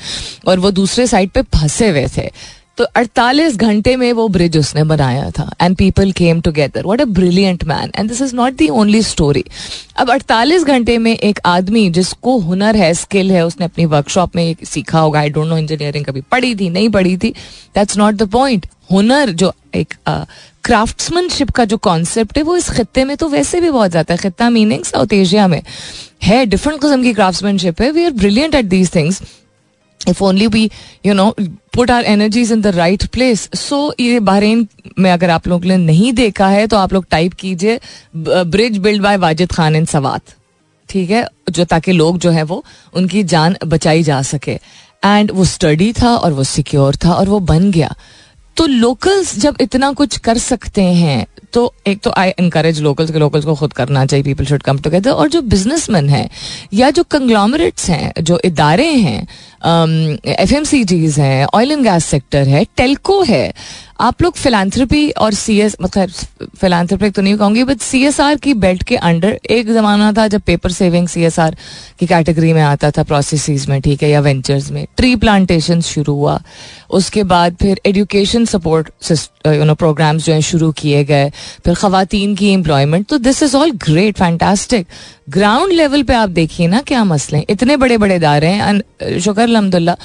और 0.47 0.59
वो 0.59 0.71
दूसरे 0.71 1.07
साइड 1.07 1.31
पे 1.31 1.43
फंसे 1.55 1.89
हुए 1.89 2.07
थे। 2.17 2.31
तो 2.79 2.85
48 2.97 3.57
घंटे 3.57 3.95
में 3.97 4.13
वो 4.13 4.27
ब्रिज 4.29 4.57
उसने 4.57 4.83
बनाया 4.85 5.31
था 5.31 5.49
and 5.63 5.77
people 5.77 6.13
came 6.13 6.41
together 6.41 6.85
what 6.85 7.01
a 7.01 7.05
brilliant 7.05 7.65
man 7.65 7.91
and 7.99 8.09
this 8.09 8.21
is 8.23 8.35
not 8.37 8.53
the 8.53 8.69
only 8.69 9.03
story 9.03 9.45
अब 9.97 10.11
48 10.11 10.65
घंटे 10.65 10.97
में 10.99 11.13
एक 11.13 11.41
आदमी 11.45 11.89
जिसको 11.91 12.39
हुनर 12.39 12.77
है 12.77 12.93
स्किल 12.95 13.33
है, 13.33 13.45
उसने 13.47 13.67
अपनी 13.67 13.85
वर्कशॉप 13.87 14.37
में 14.37 14.55
सीखा 14.65 14.99
होगा। 14.99 15.21
आई 15.21 15.31
डोंट 15.31 15.49
नो 15.49 15.57
इंजीनियरिंग 15.57 16.05
कभी 16.05 16.21
पढ़ी 16.31 16.55
थी, 16.55 16.71
नहीं 16.71 16.89
पढ़ी 16.89 17.17
थी। 17.17 17.31
दैट्स 17.75 17.99
नॉट 17.99 18.15
द 18.15 18.29
पॉइंट 18.31 18.67
हुनर 18.93 19.31
जो 19.33 19.53
एक 19.75 19.95
क्राफ्ट्समैनशिप 20.65 21.51
का 21.51 21.65
जो 21.65 21.77
कॉन्सेप्ट 21.79 22.39
है, 22.39 22.43
वो 22.43 22.57
इस 22.57 22.69
खत्े 22.71 23.05
में 23.05 23.17
तो 23.17 23.29
वैसे 23.29 23.61
भी 23.61 23.71
बहुत 23.71 23.91
ज़्यादा 23.91 24.15
है। 24.15 24.19
खत्ता 24.21 24.51
मीनिंग 24.51 24.85
साउथ 24.85 25.13
एशिया 25.13 25.47
में 25.49 25.63
है 26.23 26.45
डिफरेंट 26.47 26.81
किस्म 26.81 27.03
की 27.03 27.13
क्राफ्ट्समैनशिप 27.15 27.81
है। 27.83 27.91
We 27.91 28.05
are 28.05 28.11
brilliant 28.13 28.55
at 28.55 28.65
these 28.67 28.95
things 28.95 29.23
if 30.01 30.23
only 30.25 30.47
we 30.49 30.71
you 31.07 31.15
know 31.15 31.31
put 31.75 31.91
our 31.91 32.05
energies 32.05 32.53
in 32.53 32.61
the 32.61 32.67
right 32.77 33.07
place 33.07 33.49
so 33.57 33.95
ये 34.01 34.21
बहरीन 34.21 34.67
में 34.99 35.11
अगर 35.11 35.31
आप 35.31 35.49
लोगों 35.49 35.69
ने 35.69 35.77
नहीं 35.77 36.13
देखा 36.13 36.49
है 36.49 36.67
तो 36.67 36.77
आप 36.77 36.93
लोग 36.93 37.07
टाइप 37.11 37.33
कीजिए 37.35 37.81
bridge 38.17 38.79
build 38.79 39.03
by 39.03 39.17
Wajid 39.19 39.53
Khan 39.53 39.77
in 39.77 39.85
Swat 39.87 40.35
ठीक 40.89 41.11
है? 41.11 41.27
जो 41.51 41.65
ताकि 41.65 41.93
लोग 41.93 42.19
जो 42.19 42.31
है 42.31 42.43
वो, 42.43 42.65
उनकी 42.95 43.23
जान 43.25 43.57
बचाई 43.67 44.03
जा 44.03 44.21
सके। 44.23 44.59
एंड 45.03 45.31
वो 45.31 45.45
स्टडी 45.45 45.93
था 45.93 46.15
और 46.17 46.33
वो 46.33 46.45
सिक्योर 46.45 46.97
था 47.05 47.13
और 47.13 47.29
वो 47.29 47.39
बन 47.43 47.71
गया। 47.71 47.95
तो 48.63 48.67
लोकल्स 48.67 49.39
जब 49.39 49.57
इतना 49.61 49.93
कुछ 49.93 50.17
कर 50.19 50.39
सकते 50.39 50.83
हैं 50.83 51.27
तो 51.53 51.75
एक 51.87 52.01
तो 52.01 52.13
आई 52.17 52.31
इनकरेज 52.31 52.81
लोकल्स 52.81 53.11
के 53.11 53.19
लोकल्स 53.19 53.45
को 53.45 53.55
खुद 53.55 53.73
करना 53.73 54.07
चाहिए 54.07 54.25
पीपल 54.25 54.45
शुड 54.45 54.63
कम 54.63 54.79
टुगेदर 54.79 55.11
और 55.11 55.29
जो 55.29 55.43
बिजनेसमैन 55.43 56.09
है 56.09 56.31
या 56.73 56.91
जो 56.91 57.03
कंग्लॉमरेट्स 57.03 57.91
हैं, 57.91 58.13
जो 58.21 58.41
इदारे 58.45 58.87
हैं 58.87 59.27
एफ़ 59.65 60.55
एम 60.55 60.65
सी 60.65 60.83
जीज 60.85 61.19
हैं 61.19 61.47
ऑयल 61.55 61.73
एंड 61.73 61.83
गैस 61.85 62.05
सेक्टर 62.05 62.49
है 62.49 62.65
टेल्को 62.77 63.23
है। 63.23 63.53
आप 64.01 64.23
लोग 64.23 64.35
फिलानथ्रपी 64.35 65.11
और 65.11 65.35
सी 65.35 65.59
एस 65.61 65.77
मतलब 65.83 66.11
फिलानथ्रपी 66.61 67.11
तो 67.11 67.23
नहीं 67.23 67.37
कहूँगी 67.37 67.65
बट 67.65 67.81
सी 67.81 68.03
एस 68.05 68.21
आर 68.21 68.37
की 68.37 68.55
बेल्ट 68.55 68.83
के 68.83 68.97
अंडर 68.97 69.39
एक 69.51 69.73
जमाना 69.75 70.13
था 70.13 70.27
जब 70.29 70.41
paper 70.41 70.73
saving 70.73 71.09
C 71.09 71.23
S 71.25 71.39
R 71.41 71.57
की 71.99 72.07
कैटेगरी 72.07 72.53
में 72.53 72.63
आता 72.63 72.91
था 72.91 73.03
प्रोसेस 73.03 73.69
में, 73.69 73.81
ठीक 73.83 74.03
है, 74.03 74.11
या 74.11 74.21
वेंचर्स 74.21 74.71
में। 74.71 74.87
ट्री 74.97 75.15
प्लांटेशन 75.17 75.81
शुरू 75.81 76.15
हुआ। 76.15 76.41
उसके 76.91 77.23
बाद 77.25 77.57
फिर 77.61 77.81
education 77.87 78.45
support 78.45 78.91
you 79.47 79.65
know 79.65 79.75
programs 79.75 80.25
जो 80.25 80.33
हैं 80.33 80.41
शुरू 80.41 80.71
किए 80.73 81.05
गए। 81.05 81.31
फिर 81.65 81.75
खातन 81.75 82.35
की 82.35 82.53
एम्प्लॉयमेंट 82.53 83.07
तो 83.07 83.19
this 83.19 83.43
is 83.43 83.57
all 83.57 83.71
great 83.87 84.19
fantastic 84.19 84.87
ground 85.27 85.73
level 85.73 86.03
पे 86.03 86.15
आप 86.15 86.29
देखिए 86.31 86.67
ना 86.67 86.81
क्या 86.83 87.03
मसले 87.05 87.45
इतने 87.51 87.77
बड़े 87.77 87.99
बड़े 87.99 88.17
इदारे 88.17 88.49
हैं 88.49 89.19
शुक्र 89.21 89.43
अलहमदुल्ला, 89.43 89.97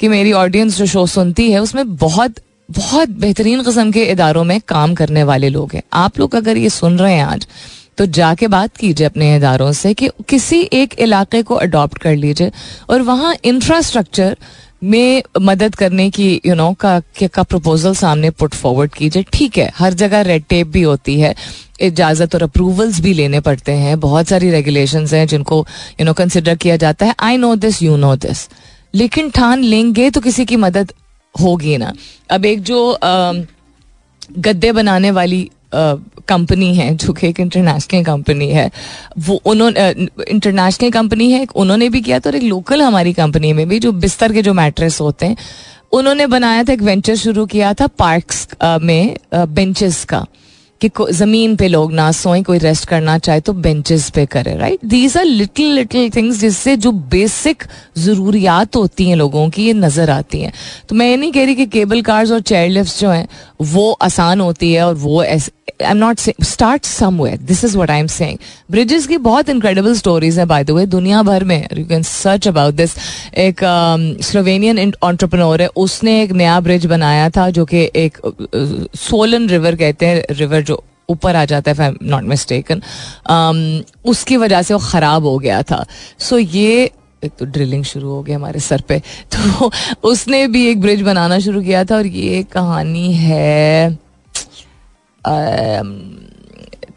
कि 0.00 0.08
मेरी 0.08 0.32
ऑडियंस 0.32 0.76
जो 0.78 0.86
शो 0.86 1.06
सुनती 1.06 1.50
है, 1.50 1.58
उसमें 1.58 1.96
बहुत 1.96 2.34
बहुत 2.70 3.08
बेहतरीन 3.20 3.62
कस्म 3.62 3.90
के 3.92 4.04
इदारों 4.04 4.44
में 4.44 4.60
काम 4.68 4.94
करने 4.94 5.22
वाले 5.22 5.48
लोग 5.48 5.74
हैं। 5.74 5.82
आप 5.92 6.18
लोग 6.18 6.34
अगर 6.34 6.56
ये 6.56 6.68
सुन 6.70 6.98
रहे 6.98 7.14
हैं 7.14 7.24
आज 7.24 7.46
तो 7.98 8.06
जाके 8.08 8.46
बात 8.48 8.76
कीजिए 8.76 9.06
अपने 9.06 9.34
इदारों 9.36 9.72
से 9.72 9.92
कि 9.94 10.08
किसी 10.28 10.60
एक 10.72 10.94
इलाके 11.00 11.42
को 11.42 11.54
अडॉप्ट 11.56 11.98
कर 11.98 12.16
लीजिए 12.16 12.50
और 12.90 13.02
वहाँ 13.02 13.34
इंफ्रास्ट्रक्चर 13.44 14.36
में 14.84 15.22
मदद 15.40 15.74
करने 15.74 16.08
की 16.10 16.30
यू 16.34 16.40
you 16.44 16.56
नो 16.56 16.64
know, 16.64 16.78
का 16.80 17.28
का 17.28 17.42
प्रपोजल 17.42 17.94
सामने 17.94 18.30
पुट 18.30 18.54
फॉरवर्ड 18.54 18.94
कीजिए। 18.94 19.24
ठीक 19.32 19.58
है 19.58 19.70
हर 19.76 19.94
जगह 19.94 20.20
रेड 20.22 20.44
टेप 20.48 20.66
भी 20.66 20.82
होती 20.82 21.18
है। 21.20 21.34
इजाज़त 21.80 22.34
और 22.34 22.42
अप्रूवल्स 22.42 23.00
भी 23.00 23.12
लेने 23.12 23.40
पड़ते 23.40 23.72
हैं। 23.74 23.98
बहुत 24.00 24.28
सारी 24.28 24.50
रेगुलेशंस 24.50 25.12
हैं 25.14 25.26
जिनको 25.26 25.66
यू 26.00 26.06
नो 26.06 26.12
कंसिडर 26.12 26.56
किया 26.56 26.76
जाता 26.76 27.06
है। 27.06 27.14
I 27.20 27.36
know 27.36 27.54
this 27.56 27.82
you 27.82 27.96
know 27.96 28.14
this 28.16 28.48
लेकिन 28.94 29.30
ठान 29.30 29.62
लेंगे 29.62 30.10
तो 30.10 30.20
किसी 30.20 30.44
की 30.44 30.56
मदद 30.58 30.92
होगी 31.34 31.76
ना। 31.76 31.92
अब 32.30 32.44
एक 32.44 32.62
जो 32.62 32.98
गद्दे 34.38 34.72
बनाने 34.72 35.10
वाली 35.10 35.50
कंपनी 36.28 36.74
है, 36.74 36.94
जो 36.96 37.12
कि 37.12 37.28
एक 37.28 37.40
इंटरनेशनल 37.40 38.04
कंपनी 38.04 38.48
है। 38.50 38.70
वो 39.18 39.40
उन्होंने 39.46 39.88
इंटरनेशनल 40.30 40.90
कंपनी 40.90 41.30
है 41.32 41.46
उन्होंने 41.56 41.88
भी 41.88 42.00
किया 42.00 42.18
तो 42.18 42.30
और 42.30 42.36
एक 42.36 42.42
लोकल 42.42 42.82
हमारी 42.82 43.12
कंपनी 43.12 43.52
में 43.52 43.68
भी, 43.68 43.78
जो 43.78 43.92
बिस्तर 43.94 44.32
के 44.32 44.42
जो 44.42 44.54
मैट्रेस 44.54 45.00
होते 45.00 45.26
हैं, 45.26 45.36
उन्होंने 45.92 46.26
बनाया 46.26 46.62
था, 46.64 46.72
एक 46.72 46.82
वेंचर 46.82 47.16
शुरू 47.16 47.46
किया 47.46 47.74
था 47.74 47.86
पार्क्स 47.86 48.48
में 48.82 49.16
बेंचेस 49.34 50.04
का। 50.04 50.24
कि 50.84 51.12
ज़मीन 51.12 51.56
पे 51.56 51.68
लोग 51.68 51.92
ना 51.92 52.10
सोए 52.12 52.42
कोई 52.42 52.58
रेस्ट 52.58 52.88
करना 52.88 53.16
चाहे 53.18 53.40
तो 53.40 53.52
बेंचेस 53.52 54.08
पे 54.10 54.26
करे 54.26 54.56
right 54.56 54.84
these 54.84 55.16
are 55.16 55.24
little 55.24 55.72
little 55.74 56.10
things 56.10 56.40
जिससे 56.40 56.76
जो 56.76 56.92
बेसिक 56.92 57.62
ज़रूरियात 57.98 58.76
होती 58.76 59.08
हैं 59.08 59.16
लोगों 59.16 59.48
की 59.50 59.66
ये 59.66 59.72
नज़र 59.72 60.10
आती 60.10 60.40
हैं। 60.40 60.52
तो 60.88 60.96
मैं 60.96 61.10
ये 61.10 61.16
नहीं 61.16 61.32
कह 61.32 61.44
रही 61.44 61.54
कि 61.54 61.66
केबल 61.66 62.02
कार्स 62.02 62.30
और 62.32 62.40
चेयर 62.42 62.70
लिफ्ट 62.70 63.00
जो 63.00 63.10
हैं 63.10 63.26
वो 63.62 63.90
आसान 64.02 64.40
होती 64.40 64.72
है 64.72 64.86
और 64.86 64.94
वो 64.94 65.20
I 65.22 65.38
am 65.80 65.96
not 65.96 66.18
start 66.44 66.84
somewhere 66.84 67.38
this 67.38 67.64
is 67.64 67.76
what 67.76 67.90
I 67.90 68.00
am 68.00 68.06
saying 68.06 68.38
bridges 68.70 69.06
की 69.06 69.16
बहुत 69.18 69.48
इनक्रेडिबल 69.48 69.94
स्टोरीज 69.94 70.38
है 70.38 70.44
बाय 70.46 70.64
द 70.64 70.70
वे 70.70 70.84
दुनिया 70.86 71.22
भर 71.22 71.44
में। 71.44 71.66
You 71.78 71.84
can 71.86 72.02
search 72.02 72.48
about 72.48 72.74
this 72.74 72.94
एक 73.38 73.60
स्लोवेनियन 74.22 74.90
um, 74.90 74.96
ऑन्टरप्रनोर 75.02 75.62
है 75.62 75.68
उसने 75.76 76.22
एक 76.22 76.32
नया 76.32 76.58
ब्रिज 76.60 76.86
बनाया 76.86 77.28
था 77.30 77.48
जो 77.50 77.64
कि 77.64 77.90
एक 77.96 78.18
सोलन 78.96 79.44
uh, 79.44 79.50
रिवर 79.50 79.76
कहते 79.76 80.06
हैं 80.06 80.24
रिवर 80.30 80.62
जो 80.62 80.73
ऊपर 81.08 81.36
आ 81.36 81.44
जाता 81.44 81.72
है 81.78 81.94
नॉट 82.02 82.22
मिस्टेकन 82.22 82.82
उसकी 84.04 84.36
वजह 84.36 84.62
से 84.62 84.74
वो 84.74 84.80
ख़राब 84.80 85.24
हो 85.24 85.38
गया 85.38 85.62
था। 85.62 85.84
सो 86.18 86.40
so 86.40 86.54
ये 86.54 86.90
एक 87.24 87.32
तो 87.38 87.44
ड्रिलिंग 87.44 87.84
शुरू 87.84 88.08
हो 88.10 88.22
गया 88.22 88.36
हमारे 88.36 88.60
सर 88.60 88.80
पे। 88.80 88.98
तो 89.34 89.70
उसने 90.04 90.46
भी 90.46 90.66
एक 90.66 90.80
ब्रिज 90.80 91.02
बनाना 91.02 91.38
शुरू 91.38 91.62
किया 91.62 91.84
था 91.84 91.96
और 91.96 92.06
ये 92.06 92.42
कहानी 92.42 93.12
है 93.12 93.98
I 95.26 95.82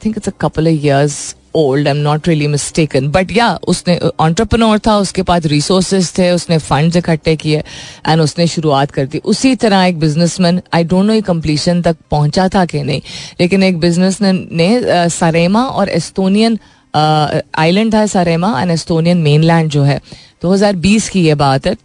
think 0.05 0.17
it's 0.17 0.29
a 0.29 0.31
couple 0.41 0.67
of 0.67 0.73
years 0.73 1.35
old 1.57 1.87
I 1.87 1.93
am 1.93 2.01
not 2.03 2.27
really 2.27 2.47
mistaken 2.47 3.07
but 3.11 3.31
या 3.31 3.47
उसने 3.67 3.97
ऑन्टरप्रनोर 4.19 4.79
था, 4.79 4.97
उसके 4.97 5.21
पास 5.23 5.45
रिसोर्सेज 5.45 6.11
थे, 6.17 6.29
उसने 6.31 6.57
फंड 6.59 6.95
इकट्ठे 6.95 7.35
किए 7.35 7.63
एंड 8.07 8.21
उसने 8.21 8.47
शुरुआत 8.47 8.91
कर 8.91 9.05
दी। 9.05 9.17
उसी 9.25 9.55
तरह 9.57 9.83
एक 9.85 9.99
बिजनेसमैन 9.99 10.61
आई 10.73 10.83
डोंट 10.85 11.05
नो 11.05 11.13
ये 11.13 11.21
कंप्लीशन 11.23 11.81
तक 11.81 11.97
पहुँचा 12.11 12.47
था 12.49 12.65
कि 12.65 12.83
नहीं, 12.83 13.01
लेकिन 13.39 13.63
एक 13.63 13.79
बिज़नेस 13.79 14.21
मैन 14.21 14.47
ने 14.51 15.09
सरेमा 15.09 15.63
और 15.63 15.89
एस्तोनियन 15.89 16.59
आइलैंड 16.95 17.93
था 17.93 18.05
सरेमा 18.07 18.61
एंड 18.61 18.71
एस्टोनियन 18.71 19.17
मेनलैंड 19.17 19.69
जो 19.71 19.83
है। 19.83 19.99
2020 20.41 21.09
की 21.09 21.25
ये 21.25 21.35
बात 21.35 21.67
है। 21.67 21.75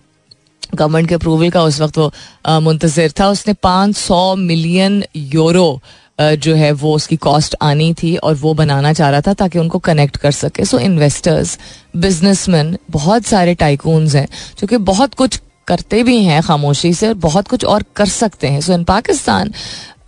गवर्नमेंट 0.75 1.09
के 1.09 1.15
अप्रूवल 1.15 1.51
का 1.51 1.63
उस 1.63 1.81
वक्त 1.81 1.99
वो 1.99 2.61
मुंतजर 2.61 3.11
था। 3.21 3.29
उसने 3.29 3.55
500 3.63 4.35
मिलियन 4.37 5.03
यूरो 5.17 5.81
जो 6.19 6.55
है, 6.55 6.71
वो 6.73 6.95
उसकी 6.95 7.17
कॉस्ट 7.17 7.55
आनी 7.63 7.93
थी 7.95 8.17
और 8.17 8.35
वो 8.35 8.55
बनाना 8.55 8.93
चाह 8.93 9.11
रहा 9.11 9.21
था 9.21 9.33
ताकि 9.35 9.59
उनको 9.59 9.79
कनेक्ट 9.79 10.17
कर 10.17 10.31
सके। 10.31 10.65
सो 10.65 10.79
इन्वेस्टर्स 10.79 11.59
बिजनेसमैन 11.97 12.77
बहुत 12.91 13.25
सारे 13.25 13.55
टाइकून्स 13.55 14.15
हैं, 14.15 14.27
जो 14.59 14.67
कि 14.67 14.77
बहुत 14.77 15.15
कुछ 15.15 15.41
करते 15.67 16.03
भी 16.03 16.23
हैं 16.25 16.43
खामोशी 16.43 16.93
से 16.95 17.09
और 17.09 17.15
बहुत 17.15 17.49
कुछ 17.49 17.65
और 17.65 17.85
कर 17.97 18.07
सकते 18.07 18.49
हैं। 18.49 18.61
सो 18.61 18.73
इन 18.73 18.85
पाकिस्तान 18.85 19.53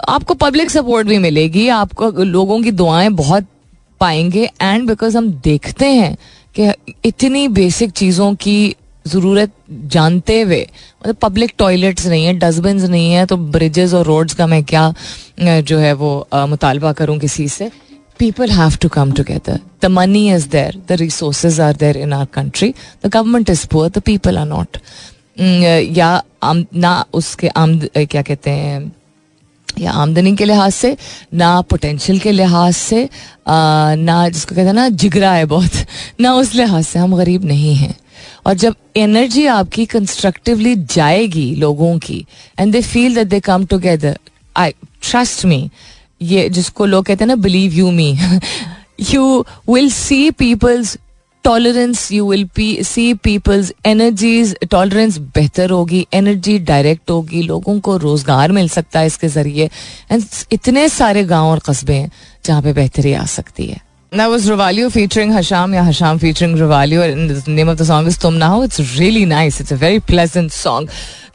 आपको 0.08 0.34
पब्लिक 0.34 0.70
सपोर्ट 0.70 1.06
भी 1.08 1.18
मिलेगी, 1.18 1.68
आपको 1.68 2.11
लोगों 2.11 2.62
की 2.62 2.70
दुआएँ 2.70 3.08
बहुत 3.08 3.46
पाएँगे। 4.00 4.49
एंड 4.62 4.87
बिकॉज़ 4.88 5.16
हम 5.16 5.30
देखते 5.44 5.87
हैं 5.87 6.16
कि 6.56 6.70
इतनी 7.04 7.46
बेसिक 7.49 7.90
चीज़ों 7.90 8.34
की 8.34 8.75
ज़रूरत 9.06 9.52
जानते 9.70 10.40
हुए 10.40 10.61
मतलब 11.00 11.16
पब्लिक 11.16 11.52
टॉयलेट्स 11.58 12.06
नहीं 12.06 12.25
है 12.25 12.32
डस्टबिन 12.38 12.80
नहीं 12.90 13.12
है 13.12 13.26
तो 13.26 13.37
ब्रिजेस 13.37 13.94
और 13.94 14.06
रोड्स 14.06 14.34
का 14.34 14.46
मैं 14.46 14.62
क्या 14.64 14.92
जो 15.40 15.78
है 15.78 15.92
वो 15.92 16.28
मुतालबा 16.34 16.92
करूँ 16.92 17.18
किसी 17.18 17.49
से? 17.49 17.70
People 18.18 18.50
have 18.50 18.76
to 18.82 18.88
come 18.88 19.12
together 19.12 19.58
the 19.82 19.87
money 19.87 20.32
is 20.34 20.49
there 20.49 20.80
the 20.88 20.92
resources 20.92 21.61
are 21.61 21.76
there 21.76 21.96
in 21.96 22.12
our 22.12 22.25
country 22.25 22.75
the 23.04 23.06
government 23.06 23.50
is 23.50 23.66
poor 23.66 23.90
the 23.90 23.99
people 23.99 24.38
are 24.38 24.46
not 24.46 24.76
या 25.96 26.23
आम, 26.42 26.64
ना 26.75 27.04
उसके 27.12 27.49
आम 27.49 27.78
क्या 27.96 28.23
कहते 28.23 28.50
हैं 28.50 28.92
या 29.78 29.92
आमदनी 29.92 30.37
के 30.37 30.44
लिहाज 30.44 30.73
से 30.73 30.96
ना 31.34 31.61
पोटेंशियल 31.61 32.18
के 32.18 32.32
लिहाज 32.32 32.75
से 32.75 33.08
ना 33.49 34.28
जिसको 34.28 34.54
कहते 34.54 34.66
हैं 34.66 34.75
ना 34.75 34.88
जिगरा 34.88 35.32
है 35.32 35.44
बहुत 35.44 35.70
ना 36.20 36.34
उस 36.34 36.54
लिहाज 36.54 36.84
से 36.84 36.99
हम 36.99 37.16
गरीब 37.16 37.44
नहीं 37.44 37.75
हैं। 37.75 37.94
और 38.46 38.54
जब 38.54 38.74
एनर्जी 38.96 39.46
आपकी 39.46 39.86
कंस्ट्रक्टिवली 39.86 40.74
जाएगी 40.90 41.54
लोगों 41.56 41.98
की 41.98 42.24
and 42.58 42.72
they 42.72 42.82
feel 42.82 43.14
that 43.14 43.26
they 43.26 43.40
come 43.40 43.64
together 43.66 44.18
I 44.56 44.70
trust 45.02 45.44
me 45.44 45.70
ये 46.22 46.48
जिसको 46.48 46.86
लोग 46.86 47.04
कहते 47.04 47.24
हैं 47.24 47.28
ना 47.28 47.36
believe 47.36 47.72
you 47.74 47.90
me 47.90 48.10
you 49.12 49.44
will 49.70 49.90
see 49.90 50.30
people's 50.30 50.96
tolerance 51.44 52.10
you 52.12 52.30
will 52.30 52.48
see 52.84 53.12
people's 53.14 53.72
energies 53.86 54.54
tolerance 54.70 55.18
बेहतर 55.34 55.70
होगी 55.70 56.06
एनर्जी 56.14 56.58
डायरेक्ट 56.58 57.10
होगी, 57.10 57.42
लोगों 57.42 57.78
को 57.80 57.96
रोज़गार 57.96 58.52
मिल 58.52 58.68
सकता 58.68 59.00
है 59.00 59.06
इसके 59.06 59.28
ज़रिए 59.28 59.68
एंड 60.12 60.22
इतने 60.52 60.88
सारे 60.88 61.24
गाँव 61.24 61.46
और 61.46 61.60
कस्बे 61.66 61.94
हैं 61.94 62.10
जहाँ 62.44 62.62
पे 62.62 62.72
बेहतरी 62.72 63.12
आ 63.12 63.24
सकती 63.24 63.66
है। 63.66 63.80
That 64.14 64.28
was 64.28 64.49
Rivalio 64.49 64.92
featuring 64.92 65.30
Hasham, 65.30 65.73
yeah, 65.73 65.85
Hasham 65.85 66.21
featuring 66.21 66.54
Rivalio. 66.54 67.02
And 67.02 67.28
the 67.28 67.50
name 67.50 67.68
of 67.68 67.78
the 67.78 67.85
song 67.85 68.06
is 68.06 68.16
Tum 68.16 68.38
Now. 68.38 68.62
It's 68.62 68.78
really 68.97 69.25
nice. 69.25 69.59
It's 69.59 69.73
a 69.73 69.76
very 69.76 69.99
pleasant 70.00 70.52
song. 70.52 70.88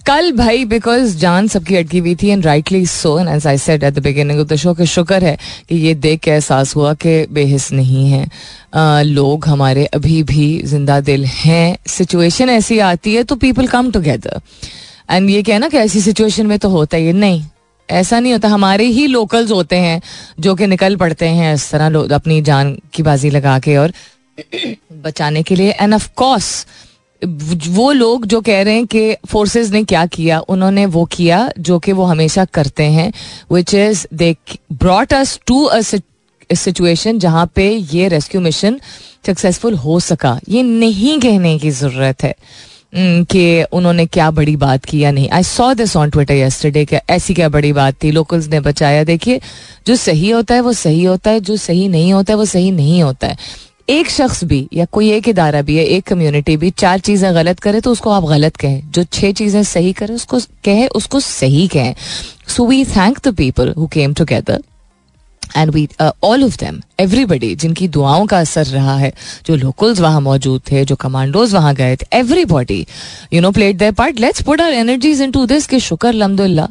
कल 0.07 0.31
भाई 0.31 0.63
बिकॉज़ 0.65 1.17
जान 1.19 1.47
सबकी 1.47 1.75
अटकी 1.75 1.97
हुई 1.99 2.15
थी 2.21 2.27
and 2.29 2.45
rightly 2.45 2.85
so 2.85 3.17
and 3.19 3.29
as 3.29 3.47
I 3.47 3.57
said 3.57 3.83
at 3.83 3.93
the 3.93 4.03
beginning 4.03 4.39
of 4.39 4.47
the 4.47 4.55
show 4.63 4.73
के 4.73 4.85
शुक्र 4.85 5.23
है 5.23 5.37
कि 5.69 5.75
ये 5.75 5.93
देख 5.95 6.19
के 6.19 6.31
एहसास 6.31 6.75
हुआ 6.75 6.93
कि 7.03 7.25
बेहिस 7.31 7.71
नहीं 7.73 8.09
है 8.11 8.23
आ, 8.73 9.01
लोग 9.01 9.45
हमारे 9.47 9.85
अभी 9.85 10.23
भी 10.31 10.49
ज़िंदा 10.65 10.99
दिल 11.11 11.25
हैं 11.35 11.77
सिचुएशन 11.97 12.49
ऐसी 12.49 12.79
आती 12.87 13.15
है 13.15 13.23
तो 13.23 13.35
पीपल 13.43 13.67
कम 13.67 13.91
टुगेदर 13.91 14.41
एंड 15.11 15.29
ये 15.29 15.43
कहना 15.43 15.69
कि 15.69 15.77
ऐसी 15.77 16.01
सिचुएशन 16.01 16.47
में 16.47 16.57
तो 16.59 16.69
होता 16.69 16.97
ही 16.97 17.13
नहीं 17.13 17.43
ऐसा 17.91 18.19
नहीं 18.19 18.33
होता, 18.33 18.47
हमारे 18.47 18.85
ही 18.87 19.05
लोकल्स 19.07 19.51
होते 19.51 19.75
हैं 19.77 20.01
जो 20.39 20.55
कि 20.55 20.67
निकल 20.67 20.95
पड़ते 20.95 21.27
हैं 21.27 21.53
इस 21.53 21.69
तरह 21.71 22.15
अपनी 22.15 22.41
जान 22.41 22.77
की 22.93 23.03
बाजी 23.03 23.29
लगा 23.29 23.57
के 23.59 23.77
और 23.77 23.93
बचाने 25.03 25.43
के 25.43 25.55
लिए। 25.55 25.71
एंड 25.71 25.93
ऑफ़ 25.93 26.09
कोर्स 26.15 26.65
वो 27.21 27.91
लोग 27.91 28.25
जो 28.25 28.39
कह 28.41 28.61
रहे 28.61 28.73
हैं 28.73 28.85
कि 28.87 29.15
फोर्सेस 29.27 29.71
ने 29.71 29.83
क्या 29.83 30.05
किया, 30.07 30.39
उन्होंने 30.39 30.85
वो 30.87 31.03
किया 31.05 31.49
जो 31.59 31.79
कि 31.79 31.91
वो 31.91 32.03
हमेशा 32.03 32.45
करते 32.45 32.83
हैं 32.83 33.11
which 33.51 33.73
is 33.73 34.05
they 34.13 34.35
brought 34.73 35.13
us 35.13 35.39
to 35.47 35.63
a 35.63 35.81
situation 35.81 37.19
जहाँ 37.19 37.45
पे 37.55 37.69
ये 37.69 38.07
रेस्क्यू 38.07 38.41
मिशन 38.41 38.79
सक्सेसफुल 39.25 39.73
हो 39.75 39.99
सका। 39.99 40.39
ये 40.49 40.63
नहीं 40.63 41.19
कहने 41.19 41.57
की 41.59 41.71
ज़रूरत 41.71 42.23
है। 42.23 42.33
कि 42.93 43.63
उन्होंने 43.71 44.05
क्या 44.05 44.29
बड़ी 44.31 44.55
बात 44.55 44.85
की 44.85 44.99
या 44.99 45.11
नहीं। 45.11 45.29
I 45.29 45.43
saw 45.43 45.73
this 45.73 45.95
on 45.95 46.09
Twitter 46.09 46.33
yesterday 46.33 46.85
कि 46.85 46.95
ऐसी 47.09 47.33
क्या 47.33 47.49
बड़ी 47.49 47.73
बात 47.73 47.95
थी। 48.03 48.11
लोकल्स 48.11 48.47
ने 48.47 48.59
बचाया। 48.59 49.03
देखिए, 49.03 49.39
जो 49.87 49.95
सही 49.95 50.29
होता 50.29 50.55
है, 50.55 50.61
वो 50.61 50.73
सही 50.73 51.03
होता 51.03 51.31
है। 51.31 51.39
जो 51.39 51.57
सही 51.57 51.87
नहीं 51.87 52.13
होता 52.13 52.33
है, 52.33 52.37
वो 52.37 52.45
सही 52.45 52.71
नहीं 52.71 53.01
होता 53.03 53.27
है। 53.27 53.37
एक 53.89 54.09
शख्स 54.09 54.43
भी 54.43 54.67
या 54.73 54.85
कोई 54.85 55.11
एक 55.11 55.27
इदारा 55.27 55.61
भी 55.61 55.75
है 55.77 55.83
एक 55.85 56.05
कम्युनिटी 56.07 56.57
भी 56.57 56.69
चार 56.69 56.99
चीज़ें 56.99 57.33
गलत 57.35 57.59
करे 57.59 57.79
तो 57.81 57.91
उसको 57.91 58.09
आप 58.09 58.23
गलत 58.23 58.55
कहें। 58.55 58.81
जो 58.91 59.03
छह 59.03 59.31
चीज़ें 59.31 59.63
सही 59.63 59.93
करें, 59.93 60.15
उसको 60.15 60.39
कहे, 60.65 60.87
उसको 60.87 61.19
सही 61.19 61.67
कहें। 61.67 61.95
So 62.47 62.65
we 62.65 62.83
thank 62.85 63.19
the 63.27 63.33
people 63.35 63.73
who 63.77 63.87
came 63.87 64.13
together 64.13 64.61
and 65.55 65.71
we 65.71 65.87
all 66.01 66.43
of 66.43 66.57
them 66.59 66.81
everybody 66.99 67.53
जिनकी 67.55 67.87
दुआओं 67.87 68.25
का 68.25 68.39
असर 68.39 68.65
रहा 68.65 68.95
है, 68.97 69.13
जो 69.45 69.55
लोकल्स 69.55 69.99
वहाँ 69.99 70.21
मौजूद 70.21 70.61
थे, 70.71 70.83
जो 70.85 70.95
कमांडोज 70.95 71.53
वहाँ 71.53 71.73
गए 71.75 71.95
थे 71.95 72.07
everybody 72.17 72.85
you 73.33 73.41
know 73.41 73.51
play 73.51 73.77
their 73.77 73.91
part 73.93 74.19
let's 74.19 74.41
put 74.43 74.61
our 74.61 74.73
energies 74.73 75.21
into 75.31 75.45
this 75.45 75.67
कि 75.67 75.79
शुक्र 75.79 76.07
अलहमदुल्ला 76.07 76.67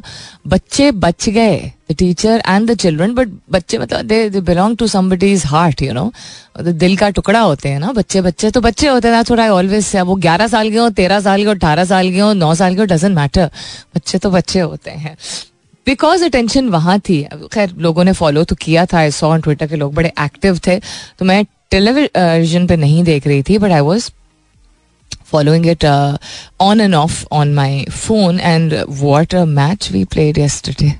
बच्चे 0.47 0.91
बच 0.91 1.29
गए 1.29 1.71
the 1.91 1.95
teacher 1.97 2.41
and 2.47 2.69
the 2.71 2.75
children 2.77 3.13
but 3.15 3.29
बच्चे 3.51 3.77
मतलब 3.77 4.05
they 4.05 4.29
they 4.29 4.41
belong 4.41 4.77
to 4.77 4.87
somebody's 4.87 5.45
heart 5.45 5.81
you 5.81 5.93
know 5.93 6.11
दिल 6.61 6.95
का 6.97 7.09
टुकड़ा 7.09 7.39
होते 7.39 7.69
हैं 7.69 7.79
ना, 7.79 7.91
बच्चे 7.91 8.21
बच्चे 8.21 8.51
तो 8.51 8.61
बच्चे 8.61 8.87
होते 8.87 9.07
हैं 9.07 9.23
थोड़ा 9.29 9.49
ऑलवेज 9.51 9.85
से 9.85 10.01
वो 10.01 10.15
ग्यारह 10.17 10.47
साल 10.47 10.69
के 10.71 10.77
हो, 10.77 10.89
तेरह 10.91 11.19
साल 11.19 11.41
के 11.41 11.47
हो, 11.47 11.53
अठारह 11.53 11.85
साल 11.85 12.11
के 12.11 12.19
हो, 12.19 12.33
नौ 12.33 12.53
साल 12.55 12.75
के 12.75 12.79
हो 12.79 12.85
डजेंट 12.85 13.15
मैटर 13.15 13.49
बच्चे 13.95 14.17
तो 14.17 14.31
बच्चे 14.31 14.59
होते 14.59 14.91
हैं। 14.91 15.15
बिकॉज़ 15.89 16.25
अटेंशन 16.25 16.69
वहाँ 16.69 16.99
थी। 16.99 17.21
खैर, 17.53 17.73
लोगों 17.77 18.03
ने 18.03 18.13
फॉलो 18.13 18.43
तो 18.43 18.55
किया 18.55 18.85
था 18.85 18.97
आई 18.97 19.11
सॉ 19.11 19.29
ऑन 19.29 19.41
ट्विटर 19.41 19.67
के 19.67 19.75
लोग 19.75 19.93
बड़े 19.93 20.11
एक्टिव 20.21 20.59
थे 20.67 20.79
तो 21.19 21.25
मैं 21.25 21.43
टेलीविज़न 21.71 22.67
पे 22.67 22.75
नहीं 22.77 23.03
देख 23.03 23.27
रही 23.27 23.43
थी 23.43 23.57
but 23.57 23.71
I 23.71 23.81
was 23.81 24.09
following 25.25 25.65
it 25.67 25.85
on 26.61 26.81
and 26.81 26.95
off 26.95 27.25
on 27.31 27.53
my 27.53 27.85
phone 27.91 28.39
and 28.39 28.73
what 28.99 29.35
a 29.35 29.43
match 29.45 29.91
we 29.91 30.03
played 30.05 30.37
yesterday. 30.37 30.91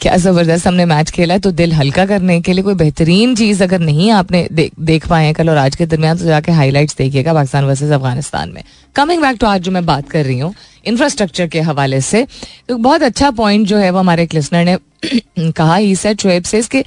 क्या 0.00 0.16
ज़बरदस्त 0.16 0.66
हमने 0.66 0.84
मैच 0.84 1.10
खेला 1.10 1.34
है 1.34 1.40
तो 1.40 1.50
दिल 1.52 1.72
हल्का 1.72 2.04
करने 2.06 2.40
के 2.40 2.52
लिए 2.52 2.62
कोई 2.64 2.74
बेहतरीन 2.74 3.34
चीज़ 3.34 3.62
अगर 3.62 3.78
नहीं 3.80 4.10
आपने 4.10 4.46
दे, 4.52 4.70
देख 4.80 5.06
पाए 5.08 5.32
कल 5.32 5.50
और 5.50 5.56
आज 5.56 5.76
के 5.76 5.86
दरमियान 5.86 6.18
तो 6.18 6.24
जाके 6.24 6.52
हाईलाइट्स 6.52 6.96
देखिएगा 6.96 7.34
पाकिस्तान 7.34 7.64
वर्सेज 7.64 7.90
अफ़गानिस्तान 7.92 8.52
में। 8.52 8.62
कमिंग 8.96 9.22
बैक 9.22 9.36
टू 9.40 9.46
आज 9.46 9.60
जो 9.60 9.72
मैं 9.72 9.84
बात 9.86 10.10
कर 10.10 10.24
रही 10.24 10.38
हूँ 10.38 10.54
इंफ्रास्ट्रक्चर 10.86 11.46
के 11.46 11.60
हवाले 11.60 12.00
से 12.00 12.26
तो 12.68 12.76
बहुत 12.78 13.02
अच्छा 13.02 13.30
पॉइंट 13.30 13.66
जो 13.66 13.76
है 13.76 13.90
वो 13.90 13.98
हमारे 13.98 14.22
एक 14.22 14.34
लिसनर 14.34 14.64
ने 14.64 14.76
कहा 15.52 15.76
ही 15.76 15.94
सेट 15.96 16.20
शोएब 16.20 16.44
से 16.44 16.58
इसके 16.58 16.84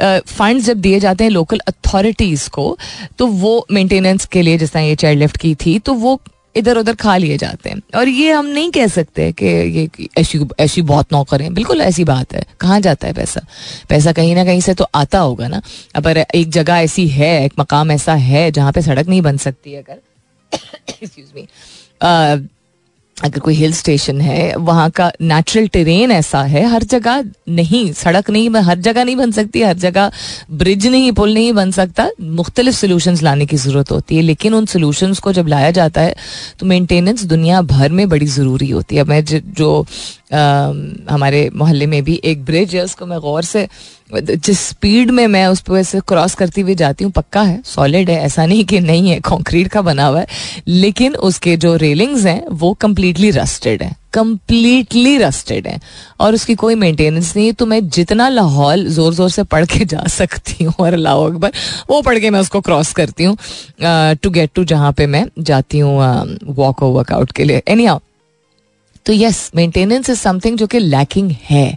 फंड्स 0.00 0.64
जब 0.64 0.80
दिए 0.80 1.00
जाते 1.00 1.24
हैं 1.24 1.30
लोकल 1.30 1.60
अथॉरिटीज 1.68 2.46
को 2.48 2.76
तो 3.18 3.26
वो 3.26 3.66
मेंटेनेंस 3.72 4.24
के 4.26 4.42
लिए 4.42 4.58
जिस 4.58 4.72
तरह 4.72 4.82
ये 4.82 4.96
चाइल्ड 4.96 5.20
लिफ्ट 5.20 5.36
की 5.36 5.54
थी 5.54 5.78
तो 5.78 5.94
वो 5.94 6.20
इधर 6.56 6.78
उधर 6.78 6.94
खा 6.94 7.16
लिए 7.16 7.36
जाते 7.38 7.70
हैं। 7.70 7.80
और 7.96 8.08
ये 8.08 8.32
हम 8.32 8.46
नहीं 8.46 8.70
कह 8.70 8.86
सकते 8.86 9.30
कि 9.32 9.46
ये 9.46 10.08
ऐसी 10.18 10.40
ऐसी 10.60 10.82
बहुत 10.82 11.12
नौकरें 11.12 11.52
बिल्कुल 11.54 11.80
ऐसी 11.80 12.04
बात 12.04 12.34
है। 12.34 12.44
कहाँ 12.60 12.80
जाता 12.80 13.06
है 13.06 13.12
पैसा? 13.12 13.40
पैसा 13.88 14.12
कहीं 14.12 14.34
ना 14.34 14.44
कहीं 14.44 14.60
से 14.60 14.74
तो 14.74 14.86
आता 14.94 15.18
होगा 15.18 15.48
ना। 15.48 15.62
अगर 15.94 16.18
एक 16.34 16.50
जगह 16.50 16.74
ऐसी 16.74 17.08
है, 17.08 17.44
एक 17.44 17.52
मकाम 17.60 17.90
ऐसा 17.90 18.14
है 18.14 18.50
जहाँ 18.50 18.72
पे 18.72 18.82
सड़क 18.82 19.08
नहीं 19.08 19.22
बन 19.22 19.36
सकती 19.36 19.74
अगर 19.74 20.00
एक्सक्यूज 21.02 21.28
मी 21.36 21.46
अगर 23.24 23.38
कोई 23.38 23.54
हिल 23.54 23.72
स्टेशन 23.72 24.20
है 24.20 24.56
वहाँ 24.56 24.90
का 24.90 25.10
नेचुरल 25.20 25.66
टेरेन 25.68 26.10
ऐसा 26.10 26.42
है 26.42 26.64
हर 26.64 26.82
जगह 26.82 27.24
नहीं 27.48 27.92
सड़क 27.92 28.30
नहीं 28.30 28.50
हर 28.50 28.78
जगह 28.78 29.04
नहीं 29.04 29.16
बन 29.16 29.30
सकती 29.30 29.62
हर 29.62 29.74
जगह 29.76 30.10
ब्रिज 30.50 30.86
नहीं 30.86 31.12
पुल 31.12 31.34
नहीं 31.34 31.52
बन 31.52 31.70
सकता 31.70 32.08
मुख्तलिफ़ 32.20 32.74
सोल्यूशन 32.74 33.18
लाने 33.22 33.46
की 33.46 33.56
ज़रूरत 33.56 33.90
होती 33.90 34.16
है 34.16 34.22
लेकिन 34.22 34.54
उन 34.54 34.66
सोल्यूशन 34.66 35.14
को 35.14 35.32
जब 35.32 35.46
लाया 35.46 35.70
जाता 35.70 36.00
है 36.00 36.14
तो 36.60 36.66
मेंटेनेंस 36.66 37.24
दुनिया 37.24 37.62
भर 37.62 37.92
में 37.92 38.08
बड़ी 38.08 38.26
ज़रूरी 38.26 38.70
होती 38.70 38.96
है। 38.96 39.04
मैं 39.04 39.24
जो 39.24 39.86
आ, 40.32 40.38
हमारे 41.14 41.50
मोहल्ले 41.54 41.86
में 41.86 42.02
भी 42.04 42.20
एक 42.24 42.44
ब्रिज 42.44 42.76
है 42.76 42.84
उसको 42.84 43.06
मैं 43.06 43.20
गौर 43.20 43.42
से 43.42 43.68
जिस 44.10 44.60
स्पीड 44.60 45.10
में 45.10 45.26
मैं 45.26 45.46
उस 45.46 45.60
पर 45.60 45.82
से 45.82 46.00
क्रॉस 46.08 46.34
करती 46.34 46.60
हुई 46.60 46.74
जाती 46.74 47.04
हूँ, 47.04 47.12
पक्का 47.12 47.42
है 47.42 47.60
सॉलिड 47.66 48.10
है, 48.10 48.18
ऐसा 48.18 48.46
नहीं 48.46 48.64
कि 48.64 48.80
नहीं 48.80 49.10
है 49.10 49.18
कंक्रीट 49.20 49.68
का 49.68 49.82
बना 49.82 50.06
हुआ 50.06 50.20
है, 50.20 50.26
लेकिन 50.68 51.14
उसके 51.16 51.56
जो 51.56 51.74
रेलिंग्स 51.76 52.24
हैं, 52.26 52.42
वो 52.50 52.72
कम्प्लीटली 52.80 53.30
रस्टेड 53.30 53.82
है 53.82 53.96
कम्प्लीटली 54.14 55.16
रस्टेड 55.18 55.66
है, 55.66 55.78
और 56.20 56.34
उसकी 56.34 56.54
कोई 56.54 56.74
मेंटेनेंस 56.76 57.34
नहीं 57.36 57.46
है 57.46 57.52
तो 57.52 57.66
मैं 57.66 57.88
जितना 57.88 58.28
लाहौल 58.28 58.86
ज़ोर 58.88 59.14
ज़ोर 59.14 59.30
से 59.30 59.42
पढ़ 59.44 59.64
के 59.66 59.84
जा 59.84 60.04
सकती 60.08 60.64
हूँ 60.64 60.74
और 60.80 60.92
अल्लाह 60.92 61.24
अकबर, 61.26 61.52
वो 61.90 62.00
पढ़ 62.02 62.18
के 62.18 62.30
मैं 62.30 62.40
उसको 62.40 62.60
क्रॉस 62.60 62.92
करती 62.92 63.24
हूँ 63.24 63.36
टू 64.22 64.30
गेट 64.30 64.50
टू 64.54 64.64
जहाँ 64.64 64.92
पे 64.92 65.06
मैं 65.06 65.24
जाती 65.40 65.78
हूँ 65.78 65.96
वॉक 66.46 66.82
और 66.82 66.92
वर्कआउट 66.92 67.32
के 67.32 67.44
लिए. 67.44 67.62
एनी 67.68 67.84
हाउ 67.84 67.98
तो 69.08 69.12
यस 69.14 69.50
मेंटेनेंस 69.56 70.08
इज़ 70.10 70.18
समथिंग 70.18 70.56
जो 70.58 70.66
कि 70.66 70.78
लैकिंग 70.78 71.30
है। 71.44 71.76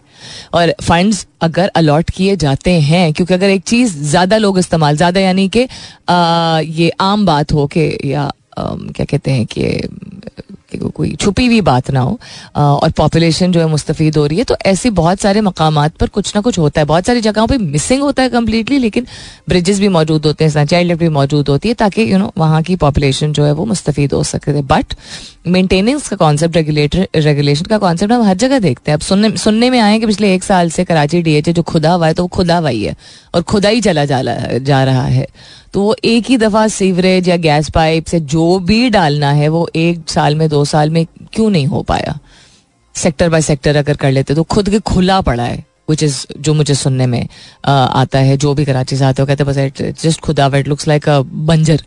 और 0.54 0.74
फंड्स 0.82 1.26
अगर 1.42 1.68
अलॉट 1.76 2.10
किए 2.10 2.36
जाते 2.36 2.72
हैं 2.82 3.12
क्योंकि 3.14 3.34
अगर 3.34 3.50
एक 3.50 3.64
चीज़ 3.68 3.98
ज़्यादा 4.10 4.38
लोग 4.38 4.60
इस्तेमाल 4.60 4.96
ज़्यादा 4.98 5.20
यानी 5.20 5.48
कि 5.56 5.68
ये 6.80 6.90
आम 7.02 7.26
बात 7.26 7.54
हो 7.54 7.66
के 7.68 7.88
या 8.06 8.24
आ, 8.58 8.64
क्या 8.96 9.06
कहते 9.06 9.32
हैं 9.32 9.46
कि 9.58 10.78
कोई 11.02 11.16
छुपी 11.16 11.46
हुई 11.46 11.62
बात 11.64 11.92
ना 11.92 12.00
हो 12.02 12.20
और 12.56 12.92
पॉपुलेशन 12.92 13.52
जो 13.52 13.60
है 13.60 13.68
मुस्तफ़ 13.68 14.02
हो 14.18 14.26
रही 14.26 14.38
है 14.38 14.44
तो 14.44 14.56
ऐसे 14.66 14.90
बहुत 14.96 15.20
सारे 15.20 15.42
मकाम 15.42 15.88
पर 16.00 16.08
कुछ 16.10 16.36
ना 16.36 16.42
कुछ 16.42 16.60
होता 16.60 16.82
है। 16.82 16.86
बहुत 16.86 17.06
सारी 17.06 17.22
जगहों 17.22 17.48
पे 17.48 17.58
मिसिंग 17.58 18.02
होता 18.02 18.24
है 18.24 18.30
कम्प्लीटली 18.30 18.78
लेकिन 18.78 19.08
ब्रिजेस 19.50 19.80
भी 19.80 19.88
मौजूद 19.90 20.26
होते 20.26 20.46
हैं 20.46 20.66
चाइल्ड 20.66 20.88
लाइफ 20.88 21.00
भी 21.00 21.10
मौजूद 21.12 21.50
होती 21.50 21.70
है 21.70 21.76
ताकि 21.76 22.12
यू 22.12 22.18
नो 22.18 22.32
वहाँ 22.38 22.62
की 22.62 22.76
पॉपुलेशन 22.78 23.34
जो 23.34 23.46
है 23.46 23.52
वो 23.52 23.66
मुस्तफ़ 23.66 24.00
हो 24.14 24.24
सके। 24.24 24.62
बट 24.64 24.94
मेंटेनेंस 25.48 26.08
का 26.08 26.16
कॉन्सेप्ट 26.16 26.56
रेगुलेटर 26.56 27.08
रेगुलेशन 27.18 27.66
का 27.66 27.78
कॉन्सेप्ट 27.78 28.14
हम 28.14 28.24
हर 28.24 28.38
जगह 28.38 28.60
देखते 28.60 28.92
हैं। 28.92 28.98
अब 28.98 29.02
सुनने 29.02 29.36
सुनने 29.38 29.70
में 29.70 29.80
आए 29.80 29.98
कि 30.00 30.06
पिछले 30.06 30.34
एक 30.36 30.44
साल 30.44 30.70
से 30.70 30.84
कराची 30.84 31.22
डी 31.22 31.42
जो 31.42 31.64
खुदा 31.64 31.94
हुआ 31.94 32.08
है 32.08 32.14
तो 32.14 32.24
वो 32.24 32.28
खुदा 32.30 32.58
हुआ 32.58 32.70
ही 32.70 32.84
है 32.84 32.96
और 33.36 33.42
खुदा 33.44 33.70
ही 33.70 33.82
चला 33.82 34.06
जा, 34.06 34.22
जा 34.60 34.84
रहा 34.84 35.06
है। 35.06 35.28
तो 35.74 35.82
वो 35.82 35.96
एक 36.06 36.30
ही 36.30 36.38
दफ़ा 36.38 36.68
सीवरेज 36.68 37.28
या 37.30 37.36
गैस 37.38 37.70
पाइप 37.70 38.06
से 38.06 38.20
जो 38.20 38.58
भी 38.60 38.90
डालना 38.90 39.32
है 39.32 39.48
वो 39.50 39.70
एक 39.76 40.10
साल 40.10 40.36
में 40.36 40.48
दो 40.50 40.64
साल 40.66 40.90
में 40.92 41.06
क्यों 41.34 41.50
नहीं 41.50 41.66
हो 41.66 41.82
पाया? 41.84 42.20
सेक्टर 42.96 43.30
बाय 43.30 43.42
सेक्टर 43.42 43.76
अगर 43.76 43.98
कर 43.98 44.12
लेते 44.12 44.36
तो 44.36 44.44
खुद 44.44 44.70
के 44.70 44.80
खुला 44.80 45.20
पड़ा 45.22 45.44
है 45.44 45.66
विच 45.90 46.04
इज़ 46.04 46.26
जो 46.38 46.54
मुझे 46.54 46.76
सुनने 46.76 47.06
में 47.08 47.28
आ, 47.66 47.72
आता 47.72 48.20
है 48.20 48.38
जो 48.38 48.54
भी 48.54 48.66
कराची 48.66 48.98
से 48.98 49.06
आते 49.06 49.22
हो 49.22 49.26
कहते 49.28 49.44
बस 49.44 49.58
जस्ट 50.02 50.20
खुदा 50.20 50.50
इट 50.58 50.68
लुक्स 50.68 50.88
लाइक 50.88 51.10
अ 51.10 51.20
बंजर 51.22 51.84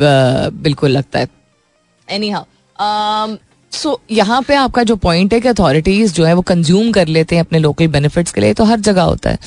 बिल्कुल 0.00 0.90
लगता 0.90 1.18
है। 1.18 1.28
एनी 2.08 2.30
हाउ 2.30 2.44
सो 3.72 4.00
यहाँ 4.10 4.40
पे 4.42 4.54
आपका 4.54 4.82
जो 4.82 4.94
पॉइंट 4.96 5.32
है 5.34 5.40
कि 5.40 5.48
अथॉरिटीज 5.48 6.12
जो 6.14 6.24
है 6.24 6.32
वो 6.34 6.42
कंज्यूम 6.42 6.90
कर 6.92 7.06
लेते 7.06 7.36
हैं 7.36 7.42
अपने 7.42 7.58
लोकल 7.58 7.88
बेनिफिट्स 7.88 8.32
के 8.32 8.40
लिए 8.40 8.54
तो 8.54 8.64
हर 8.64 8.80
जगह 8.80 9.02
होता 9.02 9.30
है 9.30 9.38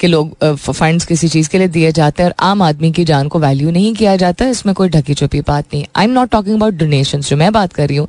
कि 0.00 0.06
लोग 0.06 0.34
फंड्स 0.56 1.06
किसी 1.06 1.28
चीज़ 1.28 1.48
के 1.50 1.58
लिए 1.58 1.68
दिए 1.68 1.90
जाते 1.92 2.22
हैं 2.22 2.30
और 2.30 2.34
आम 2.46 2.62
आदमी 2.62 2.90
की 2.92 3.04
जान 3.04 3.28
को 3.28 3.38
वैल्यू 3.38 3.70
नहीं 3.70 3.94
किया 3.94 4.16
जाता, 4.16 4.46
इसमें 4.46 4.74
कोई 4.74 4.88
ढकी 4.88 5.14
छुपी 5.14 5.40
बात 5.40 5.64
नहीं। 5.74 5.84
I 5.96 6.04
am 6.04 6.10
not 6.10 6.30
talking 6.30 6.56
about 6.56 6.74
donation 6.74 7.20
जो 7.20 7.36
मैं 7.36 7.52
बात 7.52 7.72
कर 7.72 7.88
रही 7.88 7.96
हूँ 7.96 8.08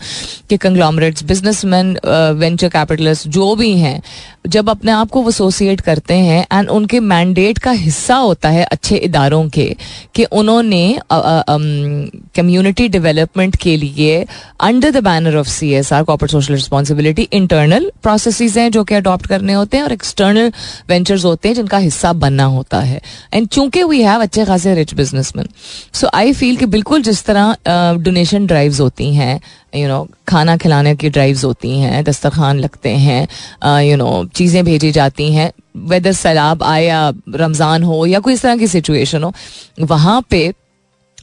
कि 0.49 0.57
कंग्लॉमरेट्स 0.57 1.23
बिजनेसमैन 1.25 1.97
वेंचर 2.39 2.69
कैपिटलिस्ट 2.69 3.27
जो 3.29 3.55
भी 3.55 3.71
हैं, 3.77 4.01
जब 4.47 4.69
अपने 4.69 4.91
आप 4.91 5.09
को 5.11 5.27
एसोसिएट 5.29 5.81
करते 5.81 6.13
हैं 6.15 6.45
एंड 6.51 6.69
उनके 6.69 6.99
मैंडेट 7.01 7.57
का 7.59 7.71
हिस्सा 7.73 8.15
होता 8.17 8.49
है 8.49 8.63
अच्छे 8.65 8.95
इदारों 8.97 9.47
के, 9.49 9.75
कि 10.15 10.23
उन्होंने 10.23 10.99
कम्युनिटी 11.11 12.87
डेवलपमेंट 12.89 13.55
के 13.61 13.75
लिए 13.77 14.25
under 14.61 14.91
the 14.91 15.03
banner 15.03 15.35
of 15.37 15.47
C 15.57 15.71
S 15.73 15.91
R 15.93 16.03
corporate 16.03 16.27
social 16.27 16.53
responsibility 16.53 17.27
internal 17.33 17.91
process 18.03 18.57
हैं 18.57 18.69
जो 18.71 18.83
कि 18.83 18.95
अडॉप्ट 18.95 19.27
करने 19.27 19.53
होते 19.53 19.77
हैं 19.77 19.83
और 19.83 19.91
एक्सटर्नल 19.91 20.51
वेंचर्स 20.89 21.25
होते 21.25 21.47
हैं 21.47 21.55
जिनका 21.55 21.77
हिस्सा 21.77 22.13
बनना 22.15 22.45
होता 22.55 22.79
है। 22.79 23.01
एंड 23.33 23.47
चूँकि 23.47 23.83
वी 23.83 24.01
हैव 24.01 24.21
अच्छे 24.21 24.45
खासे 24.45 24.75
rich 24.75 24.93
businessman 24.93 25.47
so 25.93 26.09
I 26.13 26.33
feel 26.33 26.57
कि 26.57 26.65
बिल्कुल 26.67 27.01
जिस 27.01 27.23
तरह 27.25 27.55
डोनेशन 27.67 28.41
uh, 28.41 28.47
ड्राइव्स 28.47 28.79
होती 28.79 29.13
हैं 29.13 29.39
यू 29.75 29.87
नो 29.87 30.07
खाना 30.27 30.57
खिलाने 30.57 30.95
की 30.95 31.09
ड्राइव्स 31.09 31.43
होती 31.43 31.79
हैं 31.79 32.03
दस्तरखान 32.03 32.59
लगते 32.59 32.89
हैं 32.97 33.81
यू 33.81 33.95
नो 33.97 34.09
चीज़ें 34.35 34.63
भेजी 34.65 34.91
जाती 34.91 35.31
हैं 35.33 35.51
वेदर 35.89 36.11
सैलाब 36.11 36.63
आए 36.63 36.85
या 36.85 37.01
रमज़ान 37.35 37.83
हो 37.83 38.05
या 38.05 38.19
कोई 38.19 38.33
इस 38.33 38.41
तरह 38.41 38.57
की 38.57 38.67
सिचुएशन 38.67 39.23
हो 39.23 39.33
वहाँ 39.79 40.21
पे 40.29 40.51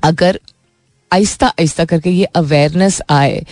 अगर 0.02 0.38
आहिस्ता 1.10 1.46
आहिस्ता 1.48 1.84
करके 1.84 2.10
ये 2.10 2.24
अवेयरनेस 2.36 3.00
आए 3.10 3.44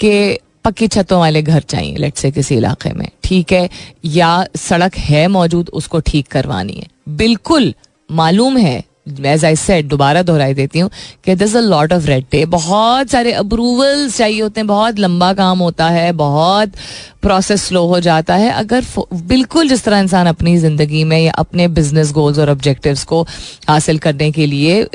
कि 0.00 0.38
पक्की 0.64 0.86
छतों 0.88 1.18
वाले 1.20 1.42
घर 1.42 1.60
चाहिए 1.62 1.96
लेट 1.96 2.14
से 2.14 2.30
किसी 2.30 2.56
इलाके 2.56 2.92
में, 2.92 3.08
ठीक 3.24 3.52
है? 3.52 3.68
या 4.04 4.44
सड़क 4.58 4.96
है 4.98 5.26
मौजूद, 5.28 5.70
उसको 5.72 6.00
ठीक 6.00 6.28
करवानी 6.28 6.72
है। 6.72 6.86
बिल्कुल 7.16 7.74
मालूम 8.10 8.56
है 8.58 8.82
एज 9.26 9.44
आई 9.44 9.56
सेड 9.56 9.88
दोबारा 9.88 10.22
दोहराई 10.22 10.54
देती 10.54 10.78
हूँ, 10.78 10.90
कि 11.24 11.34
this 11.34 11.54
a 11.56 11.60
lot 11.60 11.92
of 11.92 12.06
red 12.06 12.24
tape 12.30 12.48
बहुत 12.48 13.10
सारे 13.10 13.32
अप्रूवल्स 13.32 14.16
चाहिए 14.18 14.40
होते 14.40 14.60
हैं, 14.60 14.66
बहुत 14.66 14.98
लंबा 14.98 15.32
काम 15.34 15.58
होता 15.58 15.88
है, 15.88 16.10
बहुत 16.12 16.72
प्रोसेस 17.22 17.64
स्लो 17.64 17.84
हो 17.86 18.00
जाता 18.00 18.34
है। 18.34 18.50
अगर 18.52 18.84
बिल्कुल 19.14 19.68
जिस 19.68 19.84
तरह 19.84 19.98
इंसान 19.98 20.26
अपनी 20.26 20.56
ज़िंदगी 20.58 21.04
में 21.04 21.18
या 21.18 21.32
अपने 21.38 21.68
बिज़नेस 21.70 22.12
गोल्स 22.12 22.38
और 22.38 22.50
ऑब्जेक्टिव्स 22.50 23.04
को 23.04 23.22
हासिल 23.68 23.98
करने 23.98 24.30
के 24.32 24.46
लिए 24.46 24.86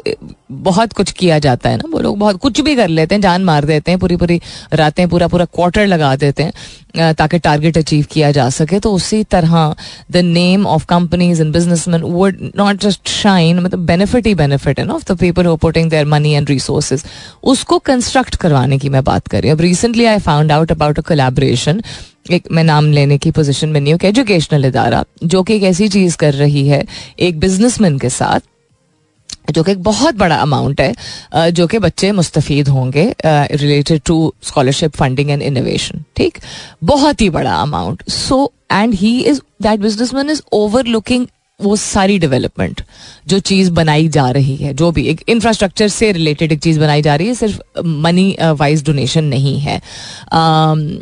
बहुत 0.51 0.93
कुछ 0.93 1.11
किया 1.11 1.37
जाता 1.39 1.69
है 1.69 1.77
ना। 1.77 1.89
वो 1.91 1.99
लोग 1.99 2.17
बहुत 2.19 2.37
कुछ 2.39 2.59
भी 2.61 2.75
कर 2.75 2.87
लेते 2.89 3.15
हैं, 3.15 3.21
जान 3.21 3.43
मार 3.43 3.65
देते 3.65 3.91
हैं 3.91 3.99
पूरी 3.99 4.15
पूरी 4.15 4.39
रातें 4.73 5.07
पूरा 5.09 5.27
पूरा 5.27 5.45
क्वार्टर 5.47 5.85
लगा 5.87 6.15
देते 6.15 6.43
हैं 6.43 7.13
ताकि 7.15 7.39
टारगेट 7.39 7.77
अचीव 7.77 8.05
किया 8.11 8.31
जा 8.31 8.49
सके। 8.49 8.79
तो 8.79 8.91
उसी 8.93 9.23
तरह 9.25 9.75
the 10.11 10.17
name 10.17 10.65
of 10.67 10.85
companies 10.85 11.41
and 11.41 11.53
businessman 11.53 12.01
would 12.03 12.37
not 12.57 12.81
just 12.81 13.07
shine 13.09 13.59
मतलब 13.59 13.85
बेनिफिट 13.87 14.27
ही 14.27 14.35
बेनिफिट 14.35 14.79
है 14.79 14.85
ना 14.85 14.93
of 14.93 15.11
the 15.11 15.17
people 15.19 15.45
who 15.45 15.55
putting 15.57 15.89
their 15.89 16.05
money 16.07 16.33
and 16.33 16.49
resources 16.49 17.03
उसको 17.45 17.79
कंस्ट्रक्ट 17.85 18.35
करवाने 18.35 18.77
की 18.77 18.89
मैं 18.89 19.03
बात 19.03 19.27
कर 19.27 19.41
रही 19.41 19.49
हूँ। 19.49 19.57
अब 19.57 19.61
recently 19.61 20.05
I 20.05 20.19
found 20.21 20.51
out 20.51 20.71
about 20.71 20.99
a 20.99 21.01
collaboration 21.03 21.81
एक 22.25 22.47
मैं 22.51 22.63
नाम 22.63 22.91
लेने 22.91 23.17
की 23.17 23.31
पोजीशन 23.31 23.69
में 23.69 23.79
नहीं 23.79 23.93
हूँ 23.93 23.99
एजुकेशनल 24.05 24.65
इदारा, 24.65 25.03
जो 25.23 25.43
कि 25.43 25.55
एक 25.55 25.63
ऐसी 25.63 25.87
चीज़ 25.89 26.17
कर 26.17 26.33
रही 26.33 26.67
है, 26.67 26.83
एक 27.19 27.39
बिजनेसमैन 27.39 27.97
के 27.99 28.09
साथ, 28.09 28.39
जो 29.51 29.63
कि 29.63 29.71
एक 29.71 29.81
बहुत 29.83 30.15
बड़ा 30.15 30.35
अमाउंट 30.35 30.81
है 30.81 31.51
जो 31.51 31.67
कि 31.67 31.79
बच्चे 31.79 32.11
मुस्तफ़ 32.11 32.69
होंगे 32.69 33.03
related 33.25 34.01
to 34.05 34.33
scholarship 34.43 34.95
funding 34.95 35.29
and 35.31 35.41
innovation 35.41 36.03
ठीक? 36.17 36.39
बहुत 36.83 37.21
ही 37.21 37.29
बड़ा 37.29 37.55
amount 37.55 38.03
so 38.09 38.51
and 38.71 38.93
he 38.93 39.19
is 39.21 39.41
that 39.61 39.79
businessman 39.79 40.29
is 40.29 40.41
overlooking 40.87 41.27
वो 41.59 41.75
सारी 41.75 42.17
डेवलपमेंट 42.19 42.81
जो 43.27 43.39
चीज़ 43.39 43.71
बनाई 43.71 44.07
जा 44.07 44.29
रही 44.29 44.55
है, 44.55 44.73
जो 44.73 44.91
भी 44.91 45.03
एक 45.07 45.21
इंफ्रास्ट्रक्चर 45.29 45.87
से 45.87 46.11
रिलेटेड 46.11 46.51
एक 46.51 46.59
चीज़ 46.59 46.79
बनाई 46.79 47.01
जा 47.01 47.15
रही 47.15 47.27
है, 47.27 47.33
सिर्फ़ 47.33 47.81
मनी 47.85 48.35
वाइज 48.41 48.83
डोनेशन 48.85 49.23
नहीं 49.25 49.59
है। 49.59 49.81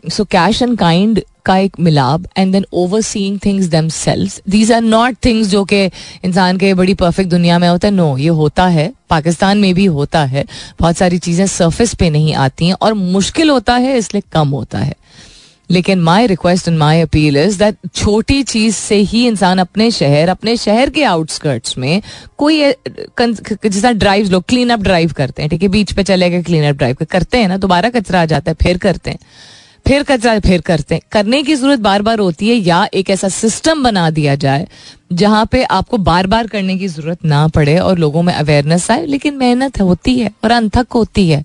सो 0.10 0.24
कैश 0.24 0.62
एंड 0.62 0.78
काइंड 0.78 1.22
का 1.46 1.58
एक 1.58 1.80
मिलाप 1.80 2.26
and 2.38 2.52
then 2.52 2.66
overseeing 3.02 3.40
things 3.46 3.66
themselves 3.90 4.42
these 4.50 4.72
are 4.72 4.82
not 4.82 5.16
things 5.26 5.48
जो 5.48 5.64
कि 5.66 5.84
इंसान 6.26 6.58
के 6.58 6.74
बड़ी 6.74 6.94
परफेक्ट 6.94 7.30
दुनिया 7.30 7.60
में 7.60 7.68
होता 7.68 7.88
है। 7.88 7.94
नो 7.94 8.18
ये 8.18 8.28
होता 8.30 8.68
है। 8.68 8.92
पाकिस्तान 9.10 9.58
में 9.58 9.74
भी 9.76 9.86
होता 9.88 10.24
है। 10.26 10.46
बहुत 10.80 10.98
सारी 10.98 11.18
चीज़ें 11.20 11.46
सरफेस 11.48 11.94
पे 11.96 12.10
नहीं 12.10 12.34
आती 12.36 12.68
हैं 12.68 12.76
और 12.82 12.94
मुश्किल 12.94 13.50
होता 13.50 13.76
है, 13.76 13.98
इसलिए 13.98 14.24
कम 14.34 14.50
होता 14.50 14.80
है। 14.80 14.94
लेकिन 15.74 16.02
my 16.02 16.28
request 16.28 16.68
and 16.68 16.78
my 16.78 17.02
appeal 17.02 17.38
is 17.38 17.58
that 17.60 17.78
छोटी 17.96 18.42
चीज़ 18.44 18.76
से 18.76 18.96
ही 18.96 19.26
इंसान 19.28 19.60
अपने 19.60 19.90
शहर 19.92 20.30
अपने 20.30 20.56
शहर 20.58 20.90
के 20.90 21.04
आउटस्कर्ट्स 21.06 21.78
में 21.78 22.02
कोई 22.38 22.62
जैसा 23.20 23.92
ड्राइव 23.94 24.30
लोग 24.32 24.44
क्लीन 24.48 24.70
अप 24.70 24.80
ड्राइव 24.82 25.12
करते 25.18 25.42
हैं, 25.42 25.50
ठीक 25.50 25.62
है, 25.64 25.68
बीच 25.70 25.92
पे 25.94 26.04
चले 26.04 26.30
गए 26.30 26.44
क्लीन 26.44 26.70
अप 26.70 26.76
ड्राइव 26.78 27.06
करते 27.12 27.38
हैं 27.38 27.48
ना, 27.48 27.58
दोबारा 27.58 27.90
कचरा 27.90 28.22
आ 28.22 28.26
जाता 28.26 28.52
है, 28.52 28.58
फिर 28.62 28.78
करते 28.78 29.12
हैं, 29.12 29.20
फिर 29.88 30.04
कचरा, 30.04 30.40
फिर 30.40 30.62
करते 30.62 30.96
हैं। 30.96 31.02
करने 31.12 31.42
की 31.44 31.56
ज़रूरत 31.56 31.80
बार 31.80 32.02
बार 32.02 32.20
होती 32.20 32.50
है, 32.50 32.56
या 32.58 32.88
एक 32.94 33.10
ऐसा 33.10 33.30
सिस्टम 33.30 33.84
बना 33.84 34.10
दिया 34.10 34.36
जाए, 34.36 34.68
जहाँ 35.14 35.46
पे 35.52 35.64
आपको 35.66 35.98
बार 36.00 36.28
बार 36.28 36.48
करने 36.48 36.78
की 36.78 36.88
ज़रूरत 36.88 37.26
ना 37.26 37.48
पड़े 37.48 37.78
और 37.80 37.98
लोगों 38.00 38.22
में 38.24 38.34
अवेयरनेस 38.34 38.90
आए, 38.92 39.06
लेकिन 39.06 39.38
मेहनत 39.38 39.82
होती 39.82 40.18
है 40.20 40.32
और 40.44 40.52
अनथक 40.52 40.92
होती 40.96 41.30
है। 41.30 41.44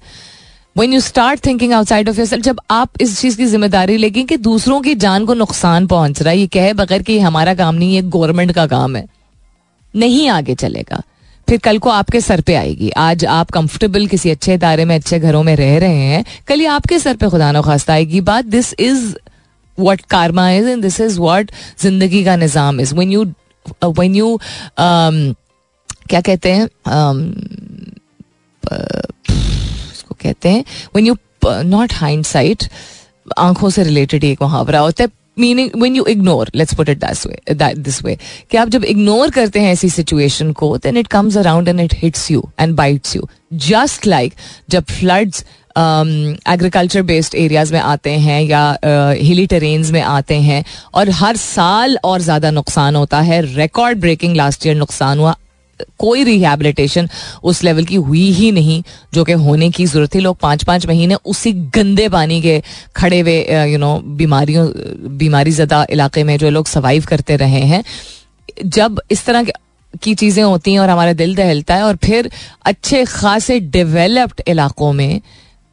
When 0.79 0.93
you 0.93 1.01
start 1.01 1.45
thinking 1.47 1.73
outside 1.73 2.09
of 2.09 2.19
your 2.21 2.41
जब 2.41 2.61
आप 2.71 3.01
इस 3.01 3.21
चीज़ 3.21 3.37
की 3.37 3.47
ज़िम्मेदारी 3.47 3.97
लेंगे 3.97 4.23
कि 4.25 4.37
दूसरों 4.39 4.81
की 4.81 4.95
जान 5.05 5.25
को 5.27 5.35
नुकसान 5.35 5.87
पहुँच 5.87 6.21
रहा 6.23 6.31
है 6.31 6.39
ये 6.39 6.47
कहे 6.47 6.73
बगैर 6.73 7.03
कि 7.03 7.19
हमारा 7.21 7.55
काम 7.55 7.75
नहीं 7.75 7.95
ये 7.95 8.03
गवर्नमेंट 8.17 8.53
का 8.53 8.67
काम 8.67 8.97
है 8.97 9.07
नहीं 9.95 10.29
आगे 10.29 10.55
चलेगा। 10.55 11.03
फिर 11.49 11.59
कल 11.59 11.79
को 11.79 11.91
आपके 11.91 12.21
सर 12.21 12.41
पे 12.41 12.55
आएगी। 12.55 12.91
आज 12.99 13.25
आप 13.27 13.51
कंफर्टेबल 13.51 14.07
किसी 14.07 14.31
अच्छे 14.31 14.55
इदारे 14.55 14.85
में 14.85 14.95
अच्छे 14.95 15.19
घरों 15.19 15.43
में 15.43 15.55
रह 15.57 15.79
रहे 15.79 16.05
हैं 16.05 16.25
कल 16.49 16.61
ये 16.61 16.67
आपके 16.69 16.99
सर 16.99 17.17
पे 17.17 17.29
खुदा 17.31 17.51
नखास्त 17.53 17.91
आएगी। 17.91 18.21
बात 18.23 18.45
this 18.47 18.75
is 18.81 19.15
what 19.79 20.01
karma 20.11 20.51
is 20.51 20.69
and 20.69 20.83
this 20.83 21.01
is 21.01 21.21
what 21.21 21.51
ज़िंदगी 21.81 22.25
का 22.25 22.37
निज़ाम 22.37 22.81
is 22.81 22.95
when 22.95 23.13
you 23.13 23.25
when 23.85 24.15
you 24.17 24.39
क्या 24.79 26.21
कहते 26.21 26.53
हैं? 26.53 26.69
Um, 26.87 27.19
कहते 30.23 30.49
हैं 30.49 30.65
when 30.97 31.07
you 31.07 31.17
not 31.47 31.93
hind 31.95 32.25
sight 32.25 32.65
आँखों 33.39 33.71
से 33.71 33.83
रिलेटेड 33.83 34.25
एक 34.25 34.43
मुहावरा 34.43 34.81
होता 34.81 35.05
है 35.05 35.11
meaning 35.39 35.71
when 35.83 35.97
you 35.97 36.05
ignore 36.05 36.51
let's 36.55 36.75
put 36.75 36.89
it 36.89 37.05
this 37.49 38.05
way 38.05 38.17
कि 38.51 38.57
आप 38.57 38.69
जब 38.69 38.85
इग्नोर 38.85 39.31
करते 39.31 39.61
हैं 39.61 39.73
ऐसी 39.73 39.89
सिचुएशन 39.91 40.53
को 40.53 40.77
then 40.79 40.97
it 40.97 41.07
comes 41.07 41.37
around 41.37 41.69
and 41.69 41.81
it 41.81 41.95
hits 41.99 42.31
you 42.31 42.49
and 42.61 42.75
bites 42.77 43.17
you 43.17 43.29
just 43.69 44.07
like 44.07 44.35
जब 44.71 44.85
फ्लड्स 44.91 45.45
एग्रीकल्चर 45.77 47.03
बेस्ड 47.03 47.35
एरियाज़ 47.35 47.73
में 47.73 47.81
आते 47.81 48.11
हैं 48.11 48.41
या 48.43 48.79
हिली 48.85 49.43
uh, 49.43 49.51
टेरेन्स 49.51 49.91
में 49.91 50.01
आते 50.03 50.35
हैं 50.41 50.65
और 50.95 51.11
हर 51.11 51.37
साल 51.37 51.99
और 52.05 52.21
ज़्यादा 52.21 52.51
नुकसान 52.51 52.97
होता 52.97 53.21
है 53.21 53.41
रिकॉर्ड 53.55 54.01
ब्रेकिंग 54.01 54.37
लास्ट 54.37 54.67
ईयर 54.67 54.77
नुकसान 54.77 55.19
हुआ 55.19 55.35
कोई 55.99 56.25
रिहेबिलिटेशन 56.25 57.09
उस 57.43 57.63
लेवल 57.65 57.85
की 57.85 57.97
हुई 57.97 58.31
ही 58.33 58.51
नहीं, 58.53 58.83
जो 59.15 59.25
कि 59.25 59.33
होने 59.35 59.71
की 59.71 59.87
ज़रूरत 59.87 60.15
थी। 60.15 60.21
लोग 60.21 60.39
पाँच 60.39 60.65
पाँच 60.65 60.87
महीने 60.87 61.15
उसी 61.27 61.53
गंदे 61.75 62.09
पानी 62.09 62.41
के 62.43 62.61
खड़े 62.97 63.21
हुए 63.21 63.65
यू 63.65 63.79
नो 63.79 63.99
बीमारियों, 64.17 64.69
बीमारी 65.19 65.51
ज़्यादा 65.51 65.85
इलाके 65.91 66.25
में 66.25 66.37
जो 66.39 66.51
लोग 66.51 66.67
सर्वाइव 66.67 67.05
करते 67.09 67.37
रहे 67.37 67.63
हैं। 67.65 67.83
जब 68.67 69.01
इस 69.11 69.25
तरह 69.25 69.45
की 70.03 70.15
चीज़ें 70.15 70.43
होती 70.43 70.73
हैं 70.73 70.81
और 70.81 70.89
हमारा 70.91 71.13
दिल 71.15 71.35
दहलता 71.37 71.75
है 71.75 71.83
और 71.83 71.97
फिर 71.97 72.31
अच्छे 72.67 73.05
खासे 73.05 73.59
डेवलप्ड 73.61 74.43
इलाकों 74.49 74.93
में, 74.93 75.21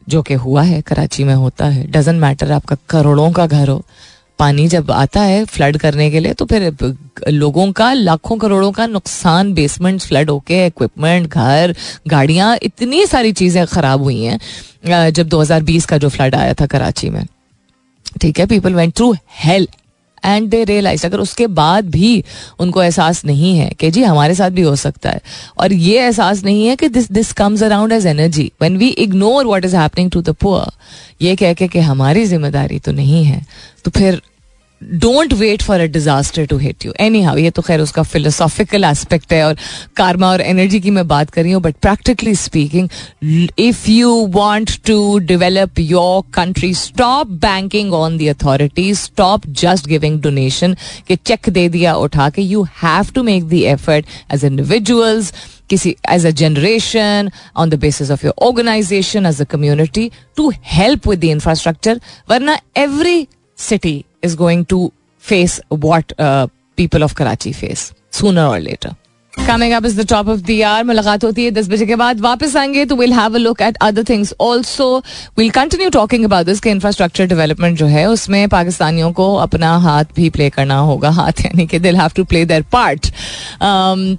जो 0.08 0.22
कि 0.22 0.34
हुआ 0.36 0.64
है, 0.64 0.82
कराची 0.82 1.24
में 1.24 1.34
होता 1.36 1.66
है 1.66 1.86
डजेंट 1.92 2.20
मैटर 2.22 2.52
आपका 2.52 2.78
करोड़ों 2.90 3.32
का 3.32 3.48
घर 3.48 3.70
हो 3.70 3.84
पानी 4.40 4.68
जब 4.68 4.92
आता 4.92 5.22
है 5.22 5.44
फ्लड 5.46 5.78
करने 5.78 6.10
के 6.12 6.20
लिए 6.20 6.34
तो 6.34 6.46
फिर 6.46 6.74
लोगों 7.30 7.72
का, 7.72 7.92
लाखों 7.94 8.38
करोड़ों 8.38 8.72
का 8.72 8.88
नुकसान 8.88 9.54
बेसमेंट 9.54 10.02
फ्लड 10.02 10.30
होके 10.30 10.66
इक्विपमेंट 10.68 11.28
घर, 11.28 11.76
गाड़ियाँ, 12.08 12.58
इतनी 12.64 13.06
सारी 13.06 13.32
चीज़ें 13.34 13.66
खराब 13.68 14.02
हुई 14.02 14.22
हैं 14.24 15.12
जब 15.12 15.30
2020 15.30 15.86
का 15.86 15.98
जो 15.98 16.10
फ्लड 16.10 16.36
आया 16.36 16.54
था 16.54 16.66
कराची 16.66 17.10
में। 17.10 17.26
ठीक 18.22 18.40
है 18.40 18.46
people 18.46 18.76
went 18.76 18.96
through 18.96 19.14
help 19.38 19.70
and 20.26 20.50
they 20.50 20.64
realize 20.64 21.06
अगर 21.06 21.20
उसके 21.20 21.48
बाद 21.56 21.90
भी 21.90 22.24
उनको 22.60 22.84
एहसास 22.84 23.24
नहीं 23.26 23.58
है 23.58 23.70
कि 23.80 23.92
जी 23.92 24.04
हमारे 24.04 24.36
साथ 24.36 24.52
भी 24.52 24.62
हो 24.62 24.76
सकता 24.76 25.10
है, 25.10 25.22
और 25.58 25.74
ये 25.74 26.00
एहसास 26.00 26.44
नहीं 26.44 26.66
है 26.68 26.76
कि 26.76 26.90
this 26.90 27.12
this 27.12 27.32
comes 27.34 27.64
around 27.64 27.92
as 27.92 28.06
energy 28.08 28.52
when 28.62 28.78
we 28.78 28.88
ignore 29.00 29.46
what 29.46 29.66
is 29.66 29.76
happening 29.76 30.12
to 30.12 30.22
the 30.22 30.36
poor 30.42 30.72
ये 31.22 31.36
कह 31.36 31.54
के 31.54 31.68
कि 31.68 31.80
हमारी 31.82 32.26
ज़िम्मेदारी 32.26 32.80
तो 32.80 32.92
नहीं 32.92 33.24
है 33.26 33.46
तो 33.86 33.92
फिर 33.92 34.22
don't 34.84 35.34
wait 35.34 35.62
for 35.62 35.80
a 35.80 35.86
disaster 35.86 36.46
to 36.46 36.58
hit 36.58 36.86
you 36.86 36.94
anyhow 37.22 37.38
ये 37.38 37.50
तो 37.50 37.62
खैर 37.62 37.82
उसका 37.82 38.04
फिलोसॉफिकल 38.04 38.84
एस्पेक्ट 38.84 39.34
है 39.34 39.44
और 39.44 39.58
कारमा 39.98 40.30
और 40.32 40.42
एनर्जी 40.42 40.80
की 40.80 40.92
मैं 40.92 41.08
बात 41.08 41.30
कर 41.30 41.44
रही 41.44 41.52
हूँ 41.52 41.62
but 41.62 41.76
practically 41.82 42.36
speaking 42.36 42.90
if 43.60 43.90
you 43.92 44.12
want 44.34 44.72
to 44.88 45.18
develop 45.32 45.80
your 45.80 46.22
country 46.34 46.74
stop 46.74 47.28
banking 47.46 47.94
on 47.94 48.18
the 48.18 48.28
authorities 48.30 48.98
stop 49.00 49.48
just 49.64 49.88
giving 49.88 50.22
donation 50.22 50.76
के 51.08 51.16
चेक 51.16 51.50
दे 51.50 51.68
दिया, 51.70 51.94
उठा 51.96 52.30
के 52.30 52.42
you 52.42 52.64
have 52.84 53.12
to 53.16 53.24
make 53.24 53.48
the 53.50 53.54
effort 53.54 54.06
as 54.34 54.46
individuals 54.46 55.34
किसी 55.70 55.96
as 56.12 56.26
a 56.26 56.30
generation 56.42 57.30
on 57.56 57.70
the 57.70 57.80
basis 57.80 58.12
of 58.12 58.26
your 58.26 58.34
organisation 58.48 59.26
as 59.26 59.42
a 59.42 59.46
community 59.52 60.10
to 60.38 60.52
help 60.66 61.08
with 61.08 61.20
the 61.20 61.24
infrastructure 61.24 62.02
वरना 62.30 62.58
every 62.78 63.28
city 63.58 64.04
is 64.26 64.36
going 64.36 64.66
to 64.66 64.92
face 65.18 65.60
what 65.70 66.12
uh, 66.20 66.48
people 66.76 67.04
of 67.04 67.16
Karachi 67.16 67.54
face 67.54 67.94
sooner 68.10 68.46
or 68.46 68.60
later. 68.60 68.96
Coming 69.38 69.74
up 69.74 69.86
is 69.86 70.00
the 70.02 70.06
top 70.10 70.28
of 70.30 70.40
the 70.42 70.62
hour 70.66 70.84
मुलाकात 70.84 71.24
होती 71.24 71.44
है 71.46 71.52
दस 71.52 71.68
बजे 71.70 71.86
के 71.86 71.96
बाद। 71.96 72.20
वापस 72.22 72.56
आएँगे 72.58 72.86
तो 72.86 72.96
will 72.96 73.14
have 73.14 73.36
a 73.36 73.38
look 73.38 73.62
at 73.62 73.78
other 73.82 74.04
things 74.04 74.34
also 74.42 74.88
will 75.38 75.50
continue 75.50 75.90
talking 75.90 76.26
about 76.26 76.46
this 76.46 76.60
के 76.60 76.70
इंफ्रास्ट्रक्चर 76.70 77.26
डेवलपमेंट 77.28 77.78
जो 77.78 77.86
है, 77.86 78.06
उसमें 78.10 78.48
पाकिस्तानियों 78.50 79.12
को 79.12 79.34
अपना 79.38 79.76
हाथ 79.78 80.06
भी 80.16 80.30
प्ले 80.30 80.50
करना 80.50 80.78
होगा। 80.80 81.10
हाथ 81.12 81.42
यानी 81.42 81.66
कि 81.68 81.80
दिल 81.80 81.96
have 81.96 82.12
to 82.16 82.24
play 82.24 82.44
their 82.46 82.62
part 82.72 83.08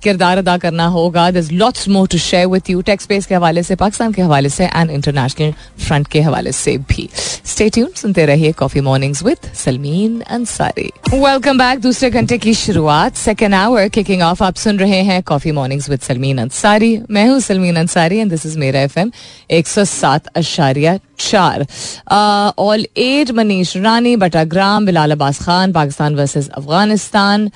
किरदार 0.02 0.38
अदा 0.38 0.56
करना 0.58 0.86
होगा। 0.88 1.30
This 1.30 1.50
lots 1.52 1.88
more 1.88 2.08
to 2.08 2.18
share 2.18 2.46
with 2.46 2.70
you 2.70 2.80
takes 2.82 3.04
space 3.04 3.26
के 3.26 3.34
हवाले 3.34 3.62
से, 3.62 3.74
पाकिस्तान 3.76 4.12
के 4.12 4.22
हवाले 4.22 4.48
से 4.48 4.66
एंड 4.66 4.90
इंटरनेशनल 4.90 5.52
फ्रंट 5.78 6.06
के 6.06 6.20
हवाले 6.20 6.52
से 6.52 6.76
भी। 6.88 7.08
स्टे 7.46 7.68
ट्यून 7.68 7.88
सुनते 7.96 8.26
रहिए 8.26 8.52
coffee 8.52 8.80
mornings 8.80 9.22
with 9.22 9.50
Salmeen 9.54 10.20
Ansari 10.20 10.90
welcome 11.12 11.58
back 11.58 11.80
दूसरे 11.80 12.10
घंटे 12.10 12.38
की 12.38 12.54
शुरुआत। 12.54 13.16
सेकेंड 13.16 13.54
आवर 13.54 13.88
किकिंग 13.88 14.22
ऑफ़ 14.22 14.42
आप 14.44 14.54
सुन 14.56 14.78
रहे 14.78 15.00
हैं 15.00 15.05
हैं 15.06 15.22
coffee 15.22 15.52
mornings 15.52 15.88
with 15.90 16.00
Salmeen 16.00 16.38
Ansari 16.38 16.98
मैं 17.10 17.26
हूँ 17.28 17.38
Salmeen 17.40 17.76
Ansari 17.76 18.18
and 18.18 18.30
this 18.30 18.46
is 18.46 18.58
मेरा 18.58 18.80
एफ़ 18.80 18.98
एम 18.98 19.10
एक 19.58 19.66
सौ 19.66 19.84
सात 19.84 20.26
अशारिया 20.36 20.98
चार। 21.18 21.66
All 22.58 22.86
as 22.96 23.30
Manish 23.30 23.76
Rani 23.76 24.14
Batagram 24.16 24.86
Bilal 24.86 25.10
Abbas 25.12 25.42
Khan 25.42 25.72
Pakistan 25.72 26.14
versus 26.16 26.48
Afghanistan 26.50 27.50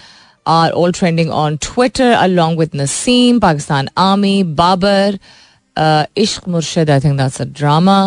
are 0.48 0.70
all 0.72 0.92
trending 0.92 1.30
on 1.30 1.56
Twitter 1.62 2.12
along 2.12 2.58
with 2.58 2.70
Naseem 2.76 3.38
Pakistan 3.40 3.88
army 3.98 4.42
Babar 4.60 5.18
Ishq 6.18 6.48
Murshid 6.48 6.90
I 6.90 7.00
think 7.00 7.20
that's 7.20 7.42
drama 7.58 7.98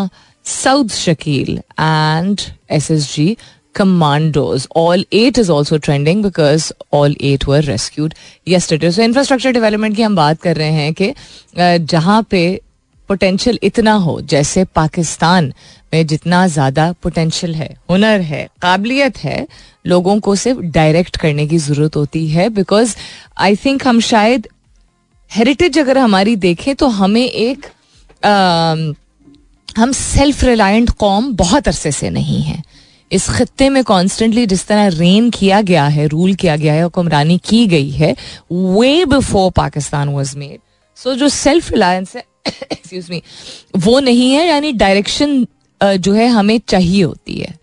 Saud 0.45 0.89
Shakeel 0.95 1.58
and 1.79 2.41
S 2.77 2.89
S 2.91 3.13
G 3.13 3.36
commandos. 3.75 4.67
All 4.71 5.03
eight 5.12 5.38
is 5.38 5.49
also 5.49 5.77
trending 5.77 6.21
because 6.21 6.71
all 6.91 7.13
eight 7.19 7.47
were 7.47 7.62
rescued 7.62 8.15
yesterday. 8.45 8.91
So 8.91 9.03
infrastructure 9.03 9.53
development 9.53 9.95
की 9.95 10.01
हम 10.01 10.15
बात 10.15 10.41
कर 10.41 10.55
रहे 10.57 10.71
हैं 10.71 10.93
कि 10.93 11.13
जहाँ 11.86 12.21
पे 12.31 12.43
potential 13.09 13.59
इतना 13.63 13.93
हो 14.03 14.19
जैसे 14.31 14.63
पाकिस्तान 14.75 15.53
में 15.93 16.05
जितना 16.07 16.45
ज़्यादा 16.47 16.91
पोटेंशियल 17.03 17.55
है 17.55 17.69
हुनर 17.89 18.21
है 18.31 18.47
काबिलियत 18.62 19.17
है 19.23 19.45
लोगों 19.88 20.19
को 20.19 20.36
सिर्फ़ 20.36 20.59
डायरेक्ट 20.77 21.17
करने 21.21 21.47
की 21.47 21.57
ज़रूरत 21.57 21.95
होती 21.95 22.27
है 22.29 22.47
बिकॉज़ 22.49 22.95
आई 23.38 23.55
थिंक 23.65 23.88
हम 23.88 23.99
शायद 24.09 24.47
हेरिटेज 25.31 25.79
अगर 25.79 25.97
हमारी 25.97 26.36
देखें 26.36 26.75
तो 26.75 26.88
हमें 26.99 27.25
एक 27.25 27.65
आ, 28.25 28.75
हम 29.77 29.91
सेल्फ 29.91 30.43
रिलायंट 30.43 30.89
कौम 30.99 31.31
बहुत 31.36 31.67
अरसे 31.67 31.91
से 31.91 32.09
नहीं 32.09 32.41
है 32.41 32.62
इस 33.13 33.28
खत्ते 33.30 33.69
में 33.69 33.84
कॉन्स्टेंटली 33.84 34.45
जिस 34.45 34.65
तरह 34.67 34.88
रेन 34.89 35.30
किया 35.30 35.62
गया 35.62 35.86
है 35.88 36.08
रूल 36.08 36.34
किया 36.36 36.56
गया 36.56 36.73
है, 36.73 36.84
हुक्मरानी 36.84 37.38
की 37.45 37.65
गई 37.67 37.89
है 37.91 38.15
way 38.52 39.06
before 39.06 39.52
Pakistan 39.52 40.10
was 40.10 40.38
made 40.38 40.60
so 40.97 41.15
जो 41.15 41.30
सेल्फ 41.30 41.71
रिलायंस 41.71 42.15
है 42.15 42.23
एक्सक्यूज 42.47 43.10
मी 43.10 43.21
वो 43.78 43.99
नहीं 43.99 44.32
है, 44.32 44.47
यानी 44.47 44.71
डायरेक्शन 44.73 45.45
जो 45.82 46.13
है 46.13 46.28
हमें 46.28 46.60
चाहिए 46.67 47.04
होती 47.04 47.39
है। 47.39 47.54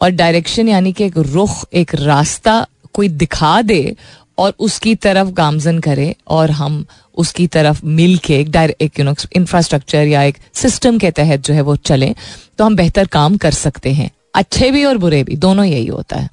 और 0.00 0.10
डायरेक्शन 0.10 0.68
यानी 0.68 0.92
कि 0.92 1.04
एक 1.04 1.18
रुख, 1.18 1.64
एक 1.72 1.94
रास्ता 1.94 2.66
कोई 2.94 3.08
दिखा 3.08 3.60
दे 3.62 3.96
और 4.38 4.54
उसकी 4.58 4.94
तरफ़ 4.94 5.28
गामजन 5.32 5.78
करे 5.78 6.14
और 6.28 6.50
हम 6.50 6.84
उसकी 7.16 7.46
तरफ़ 7.46 7.84
मिल 7.84 8.16
के 8.18 8.38
एक 8.40 8.50
डायरेक्ट 8.50 8.98
यू 8.98 9.04
नो 9.04 9.14
इंफ्रास्ट्रक्चर 9.36 10.06
या 10.06 10.22
एक 10.22 10.38
सिस्टम 10.54 10.98
के 10.98 11.10
तहत 11.10 11.40
जो 11.40 11.54
है 11.54 11.60
वो 11.60 11.76
चलें 11.76 12.14
तो 12.58 12.64
हम 12.64 12.76
बेहतर 12.76 13.06
काम 13.06 13.36
कर 13.36 13.52
सकते 13.52 13.92
हैं। 13.92 14.10
अच्छे 14.34 14.70
भी 14.70 14.84
और 14.84 14.98
बुरे 14.98 15.22
भी, 15.24 15.36
दोनों 15.36 15.64
यही 15.64 15.86
होता 15.86 16.16
है। 16.16 16.28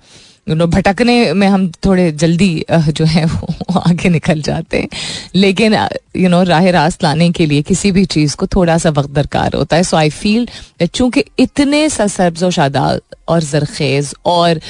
यू 0.50 0.56
नो 0.56 0.66
भटकने 0.68 1.34
में 1.34 1.48
हम 1.48 1.68
थोड़े 1.86 2.12
जल्दी 2.12 2.66
जो 2.72 3.06
है, 3.06 3.26
वो 3.26 3.80
आगे 3.80 4.10
निकल 4.10 4.42
जाते 4.42 4.80
हैं। 4.80 4.88
लेकिन 5.36 5.76
यू 6.18 6.30
नो 6.30 6.42
राह 6.44 6.70
रास्त 6.70 7.04
लाने 7.04 7.30
के 7.32 7.46
लिए 7.46 7.62
किसी 7.62 7.92
भी 7.92 8.06
चीज़ 8.06 8.36
को 8.36 8.48
थोड़ा 8.48 8.78
सा 8.78 8.90
वक्त 8.90 9.10
दरकार 9.10 9.56
होता 9.56 9.76
है। 9.76 9.84
सो 9.84 9.98
आई 9.98 10.10
फील 10.10 10.48
चूँकि 10.86 11.24
इतने 11.40 11.88
सब्ज 11.90 12.44
और 12.44 12.52
शादाब 12.52 13.00
और 13.28 13.44
जरखेज 13.44 14.14
और 14.26 14.62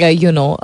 यू 0.00 0.30
नो 0.30 0.58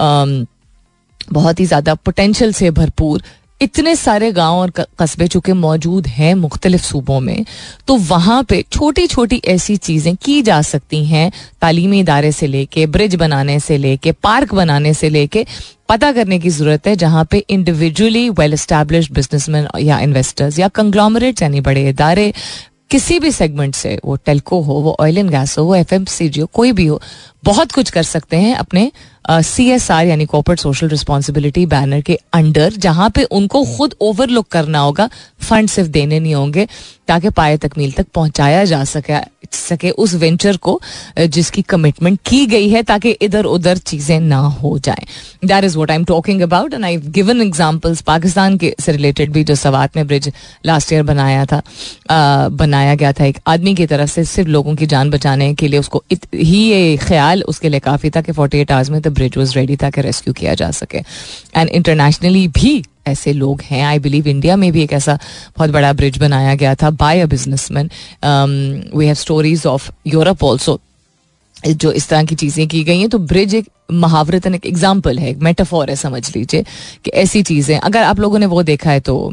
बहुत 1.32 1.60
ही 1.60 1.64
ज़्यादा 1.66 1.94
पोटेंशल 1.94 2.52
से 2.52 2.70
भरपूर 2.70 3.22
इतने 3.60 3.94
सारे 3.96 4.30
गाँव 4.32 4.54
और 4.54 4.70
कस्बे 4.98 5.26
चुके 5.26 5.52
मौजूद 5.52 6.06
हैं 6.06 6.34
मुख्तलिफ़ 6.34 6.82
सूबों 6.82 7.20
में 7.20 7.44
तो 7.88 7.96
वहाँ 7.96 8.42
पे 8.42 8.64
छोटी 8.72 9.06
छोटी 9.06 9.40
ऐसी 9.44 9.76
चीज़ें 9.76 10.14
की 10.16 10.42
जा 10.42 10.60
सकती 10.62 11.04
हैं 11.06 11.30
तालीमी 11.62 12.00
इदारे 12.00 12.32
से 12.32 12.46
लेके, 12.46 12.86
ब्रिज 12.86 13.14
बनाने 13.14 13.58
से 13.60 13.76
लेके, 13.76 14.12
पार्क 14.12 14.54
बनाने 14.54 14.94
से 14.94 15.08
लेके, 15.08 15.46
पता 15.88 16.12
करने 16.12 16.38
की 16.38 16.48
ज़रूरत 16.48 16.86
है 16.86 16.96
जहाँ 16.96 17.24
पे 17.24 17.38
इंडिविजुअली 17.38 18.28
वेल 18.30 18.54
इस्टेब्लिश 18.54 19.10
बिजनेसमैन 19.12 19.68
या 19.80 20.00
इन्वेस्टर्स 20.00 20.58
या 20.58 20.68
कंग्लोमरेट्स 20.68 21.42
यानी 21.42 21.60
बड़े 21.60 21.88
इदारे, 21.88 22.32
किसी 22.90 23.18
भी 23.18 23.30
सेगमेंट 23.30 23.74
से, 23.74 23.98
वो 24.04 24.16
टेलको 24.16 24.60
हो, 24.60 24.74
वो 24.74 24.96
ऑयल 25.00 25.18
एंड 25.18 25.30
गैस 25.30 25.58
हो, 25.58 25.64
वो 25.64 25.76
FMCG 25.76 26.40
हो, 26.40 26.46
कोई 26.46 26.72
भी 26.72 26.86
हो, 26.86 27.00
बहुत 27.44 27.72
कुछ 27.72 27.90
कर 27.90 28.02
सकते 28.02 28.36
हैं 28.36 28.54
अपने 28.54 28.92
सी 29.30 29.68
एस 29.70 29.90
आर 29.90 30.06
यानी 30.06 30.26
कॉर्पोरेट 30.26 30.60
सोशल 30.60 30.88
रिस्पॉन्सिबिलिटी 30.88 31.66
बैनर 31.66 32.00
के 32.00 32.18
अंडर 32.32 32.72
जहाँ 32.72 33.10
पे 33.10 33.22
उनको 33.22 33.64
खुद 33.76 33.94
ओवरलुक 34.00 34.48
करना 34.48 34.78
होगा 34.78 35.08
फंड 35.42 35.68
सिर्फ़ 35.68 35.90
देने 35.90 36.20
नहीं 36.20 36.34
होंगे 36.34 36.68
ताकि 37.08 37.30
पाए 37.30 37.56
तकमील 37.56 37.92
तक 37.92 38.06
पहुँचाया 38.14 38.64
जा 38.64 38.84
सके 38.84 39.36
सके 39.52 39.90
उस 39.90 40.14
वेंचर 40.14 40.56
को 40.56 40.80
जिसकी 41.18 41.62
कमिटमेंट 41.62 42.18
की 42.26 42.46
गई 42.46 42.68
है 42.68 42.82
ताकि 42.82 43.10
इधर 43.10 43.44
उधर 43.44 43.76
चीज़ें 43.76 44.20
ना 44.20 44.38
हो 44.38 44.78
जाए। 44.78 45.06
That 45.44 45.64
is 45.64 45.76
what 45.78 45.90
I 45.90 45.96
am 45.96 46.04
talking 46.04 46.40
about 46.40 46.74
and 46.74 46.84
I 46.84 46.96
given 46.96 47.42
examples 47.42 48.00
Pakistan 48.00 48.56
के 48.58 48.74
से 48.80 48.92
रिलेटेड 48.92 49.32
भी 49.32 49.44
जो 49.44 49.54
सवात 49.54 49.96
में 49.96 50.06
ब्रिज 50.06 50.30
लास्ट 50.66 50.92
ईयर 50.92 51.02
बनाया 51.02 51.44
था 51.44 51.62
आ, 52.10 52.48
बनाया 52.48 52.94
गया 52.94 53.12
था 53.12 53.24
एक 53.24 53.38
आदमी 53.46 53.74
की 53.74 53.86
तरफ़ 53.86 54.10
से 54.10 54.24
सिर्फ़ 54.24 54.50
लोगों 54.50 54.74
की 54.74 54.86
जान 54.86 55.10
बचाने 55.10 55.54
के 55.54 55.68
लिए 55.68 55.80
उसको 55.80 56.02
इत, 56.10 56.26
ही 56.34 56.58
ये 56.70 56.96
ख्याल 56.96 57.42
उसके 57.42 57.68
लिए 57.68 57.80
काफ़ी 57.80 58.10
था 58.10 58.20
कि 58.20 58.32
फोर्टी 58.32 58.58
एट 58.58 58.72
आवर्स 58.72 58.90
में 58.90 59.00
द 59.00 59.14
ब्रिज 59.16 59.36
वॉज़ 59.38 59.54
रेडी 59.54 59.76
ताकि 59.76 60.00
रेस्क्यू 60.02 60.34
किया 60.34 60.54
जा 60.54 60.70
सके। 60.72 60.98
एंड 61.56 61.68
इंटरनेशनली 61.70 62.46
भी 62.50 62.82
ऐसे 63.08 63.32
लोग 63.32 63.60
हैं। 63.62 63.84
आई 63.84 63.98
बिलीव 63.98 64.28
इंडिया 64.28 64.56
में 64.56 64.70
भी 64.72 64.82
एक 64.82 64.92
ऐसा 64.92 65.18
बहुत 65.58 65.70
बड़ा 65.70 65.92
ब्रिज 65.92 66.18
बनाया 66.18 66.54
गया 66.54 66.74
था 66.74 66.90
by 66.92 67.20
a 67.20 67.26
businessman 67.28 67.90
we 68.94 69.06
have 69.06 69.14
stories 69.16 69.66
of 69.66 69.90
Europe 70.06 70.44
also 70.44 70.80
जो 71.56 71.90
इस 71.92 72.08
तरह 72.08 72.24
की 72.24 72.34
चीज़ें 72.34 72.66
की 72.68 72.82
गई 72.84 72.98
हैं। 73.00 73.08
तो 73.08 73.18
ब्रिज 73.20 73.54
एक 73.54 73.68
महावरतन 73.92 74.54
एक 74.54 74.66
एग्ज़ाम्पल 74.66 75.18
है, 75.18 75.28
एक 75.30 75.38
मेटाफोर 75.38 75.90
है, 75.90 75.96
समझ 75.96 76.36
लीजिए, 76.36 76.64
कि 77.04 77.10
ऐसी 77.12 77.42
चीज़ें। 77.42 77.78
अगर 77.78 78.02
आप 78.02 78.20
लोगों 78.20 78.38
ने 78.38 78.46
वो 78.46 78.62
देखा 78.62 78.90
है 78.90 79.00
तो 79.00 79.32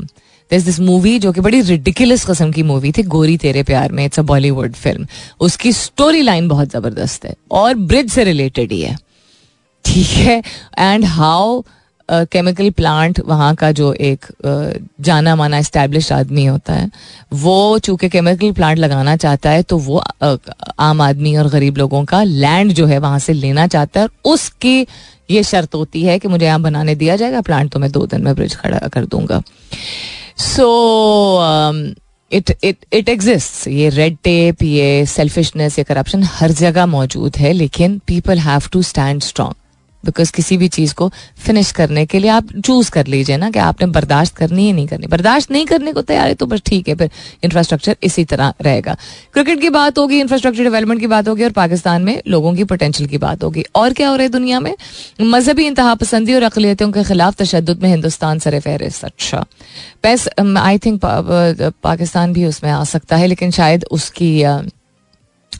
दिस 0.52 0.64
दिस 0.64 0.80
मूवी 0.80 1.18
जो 1.20 1.32
कि 1.34 1.42
बड़ी 1.42 1.62
रिडिकुलस 1.62 2.26
कस्म 2.26 2.52
की 2.52 2.64
मूवी 2.64 2.92
थी, 2.92 3.04
Gori 3.04 3.38
Tere 3.38 3.64
Pyaar 3.64 3.92
Mein 3.92 4.04
it's 4.06 4.20
a 4.20 4.24
Bollywood 4.24 4.74
film 4.74 5.08
उसकी 5.40 5.72
स्टोरी 5.74 6.22
लाइन 6.22 6.48
बहुत 6.48 6.72
ज़बरदस्त 6.72 7.26
है 7.26 7.34
और 7.52 7.74
ब्रिज 7.76 8.10
से 8.12 8.24
रिलेटेड 8.24 8.72
ही 8.72 8.82
है। 8.82 8.98
ठीक 9.94 10.10
है। 10.18 10.42
एंड 10.80 11.06
हाउ 11.06 11.62
केमिकल 12.10 12.70
प्लांट 12.72 13.20
वहाँ 13.26 13.54
का 13.56 13.72
जो 13.72 13.92
एक 13.96 14.26
जाना 15.02 15.36
माना 15.36 15.58
इस्टेब्लिश 15.58 16.12
आदमी 16.12 16.46
होता 16.46 16.74
है, 16.74 16.90
वो 17.34 17.80
चूँकि 17.80 18.10
केमिकल 18.10 18.52
प्लांट 18.54 18.78
लगाना 18.78 19.16
चाहता 19.18 19.50
है 19.50 19.64
तो 19.64 19.78
वो 19.78 20.02
आम 20.80 21.02
आदमी 21.02 21.36
और 21.38 21.48
गरीब 21.50 21.78
लोगों 21.78 22.04
का 22.06 22.24
लैंड 22.24 22.72
जो 22.74 22.86
है 22.86 22.98
वहाँ 23.00 23.20
से 23.20 23.34
लेना 23.34 23.68
चाहता 23.68 24.00
है, 24.00 24.06
और 24.06 24.34
उसकी 24.34 24.88
ये 25.32 25.44
शर्त 25.44 25.76
होती 25.76 26.04
है 26.04 26.20
कि 26.20 26.28
मुझे 26.28 26.46
यहाँ 26.46 26.62
बनाने 26.62 26.96
दिया 26.96 27.16
जाएगा 27.16 27.42
प्लांट 27.42 27.72
तो 27.72 27.80
मैं 27.80 27.92
दो 27.92 28.06
दिन 28.06 28.24
में 28.24 28.34
ब्रिज 28.36 28.56
खड़ा 28.56 28.88
कर 28.88 29.06
दूँगा। 29.06 29.42
So 30.40 30.68
it 32.32 32.56
it 32.64 32.86
it 32.94 33.10
exist 33.10 33.68
ये 33.68 33.90
रेड 33.90 34.18
टेप 34.24 34.64
ये 34.64 35.06
सेल्फिशनेस 35.08 35.80
ये 35.80 35.84
करप्शन 35.86 36.24
हर 36.34 36.52
जगह 36.52 36.86
मौजूद 36.86 37.36
है, 37.38 37.54
लेकिन 37.54 38.00
people 38.08 38.40
have 38.42 38.70
to 38.72 38.82
stand 38.84 39.22
strong 39.22 39.54
because 40.06 40.32
किसी 40.32 40.58
भी 40.58 40.68
चीज़ 40.70 40.94
को 40.94 41.12
फिनिश 41.38 41.72
करने 41.72 42.06
के 42.06 42.20
लिए 42.20 42.30
आप 42.32 42.52
चूज़ 42.56 42.92
कर 42.92 43.08
लीजिए 43.08 43.38
ना 43.38 43.50
कि 43.52 43.60
आपने 43.60 43.88
बर्दाश्त 43.90 44.36
करनी 44.38 44.68
है 44.68 44.74
नहीं 44.74 44.88
करनी। 44.88 45.08
बर्दाश्त 45.08 45.52
नहीं 45.52 45.66
करने 45.66 45.94
को 45.94 46.02
तैयार 46.04 46.28
है 46.28 46.36
तो 46.36 46.46
बस 46.46 46.62
ठीक 46.66 46.88
है, 46.88 46.96
फिर 46.96 47.10
इंफ्रास्ट्रक्चर 47.44 47.96
इसी 48.04 48.26
तरह 48.26 48.54
रहेगा। 48.62 48.96
क्रिकेट 49.34 49.62
की 49.62 49.70
बात 49.72 49.98
होगी 50.00 50.20
इंफ्रास्ट्रक्चर 50.20 50.64
डेवलपमेंट 50.64 51.02
की 51.02 51.08
बात 51.08 51.28
होगी 51.28 51.44
और 51.44 51.52
पाकिस्तान 51.54 52.04
में 52.04 52.22
लोगों 52.28 52.54
की 52.56 52.64
पोटेंशियल 52.66 53.10
की 53.10 53.18
बात 53.20 53.44
होगी। 53.44 53.64
और 53.76 53.94
क्या 53.94 54.10
हो 54.10 54.16
रहा 54.16 54.24
है 54.24 54.30
दुनिया 54.30 54.60
में? 54.60 54.76
मजहबी 55.22 55.66
इंतहा 55.68 55.96
पसंदी 55.96 56.34
और 56.34 56.44
अकलीतों 56.44 56.92
के 56.92 57.04
खिलाफ 57.04 57.36
तशद 57.36 57.78
में 57.84 57.90
हिंदुस्तान 57.90 58.40
सर 58.40 58.60
फहरिस्त 58.60 59.06
अच्छा 59.06 59.46
पैस 60.04 60.28
आई 60.40 60.78
थिंक 60.78 61.00
पाकिस्तान 61.04 62.34
भी 62.34 62.46
उसमें 62.46 62.72
आ 62.72 62.84
सकता 62.86 63.16
है, 63.16 63.28
लेकिन 63.28 63.52
शायद 63.52 63.86
उसकी 63.92 64.32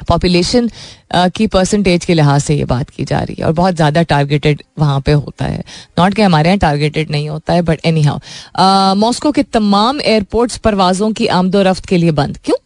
पॉपुलेशन 0.04 0.70
की 1.16 1.48
परसेंटेज 1.48 2.06
के 2.06 2.14
लिहाज 2.14 2.42
से 2.42 2.56
ये 2.56 2.66
बात 2.66 2.90
की 2.90 3.06
जा 3.06 3.20
रही 3.20 3.36
है 3.40 3.46
और 3.46 3.54
बहुत 3.54 3.76
ज़्यादा 3.76 4.04
टारगेटेड 4.06 4.64
वहाँ 4.80 5.00
पे 5.02 5.12
होता 5.14 5.46
है। 5.46 5.64
नॉट 6.00 6.14
कि 6.14 6.22
हमारे 6.22 6.50
यहाँ 6.50 6.60
टारगेटेड 6.60 7.12
नहीं 7.12 7.30
होता 7.30 7.54
है 7.54 7.62
बट 7.62 7.86
एनी 7.86 8.02
हाउ 8.02 8.96
मॉस्को 8.96 9.32
के 9.32 9.44
तमाम 9.44 10.02
एयरपोर्ट्स 10.02 10.58
परवाजों 10.60 11.12
की 11.12 11.28
आमदोरफ्त 11.34 11.86
के 11.86 11.98
लिए 11.98 12.12
बंद। 12.14 12.38
क्यों? 12.38 12.58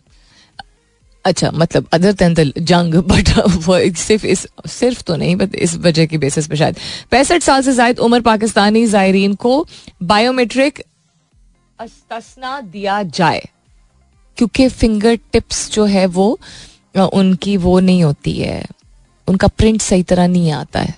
अच्छा 1.25 1.49
मतलब 1.53 1.87
अदर 1.93 2.11
देन 2.13 2.51
जंग 2.59 2.93
बट 2.95 3.29
वो 3.57 3.77
सिर्फ़ 3.97 4.25
इस, 4.25 4.47
सिर्फ़ 4.67 5.01
तो 5.03 5.15
नहीं 5.15 5.35
बट 5.35 5.55
इस 5.57 5.75
वजह 5.77 6.05
की 6.05 6.17
बेसिस 6.17 6.47
पे 6.47 6.55
शायद। 6.55 6.77
पैंसठ 7.11 7.41
साल 7.41 7.61
से 7.61 7.73
जायद 7.75 7.99
उम्र 7.99 8.21
पाकिस्तानी 8.23 8.85
जायरीन 8.87 9.33
को 9.35 9.65
बायोमेट्रिक 10.03 10.81
अस्तना 11.79 12.59
दिया 12.63 13.01
जाए, 13.05 13.41
क्योंकि 14.37 14.67
फिंगर 14.69 15.15
टिप्स 15.33 15.69
जो 15.71 15.85
है 15.87 16.05
वो 16.07 16.39
उनकी 17.05 17.57
वो 17.57 17.79
नहीं 17.79 18.03
होती 18.03 18.33
है। 18.33 18.65
उनका 19.27 19.47
प्रिंट 19.47 19.81
सही 19.81 20.03
तरह 20.03 20.27
नहीं 20.27 20.51
आता 20.51 20.79
है। 20.79 20.95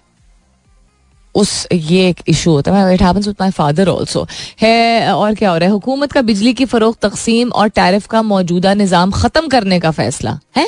उस, 1.36 1.68
ये 1.74 2.10
एक 2.10 2.20
इशू 2.28 2.52
होता 2.52 2.74
है। 2.74 2.94
It 2.94 3.02
happens 3.02 3.28
with 3.28 3.36
my 3.42 3.52
father 3.52 3.90
also 3.90 4.28
है, 4.62 5.14
और 5.14 5.36
क्या 5.36 5.52
हो 5.52 5.58
रहा 5.58 5.68
है? 5.68 5.72
हुकूमत 5.72 6.12
का 6.12 6.22
बिजली 6.22 6.54
की 6.54 6.66
फरोख 6.66 6.98
तकसीम 7.02 7.50
और 7.50 7.68
टैरिफ 7.68 8.08
का 8.08 8.22
मौजूदा 8.22 8.74
निज़ाम 8.74 9.12
ख़त्म 9.12 9.48
करने 9.48 9.80
का 9.80 9.92
फैसला, 9.92 10.40
है? 10.58 10.68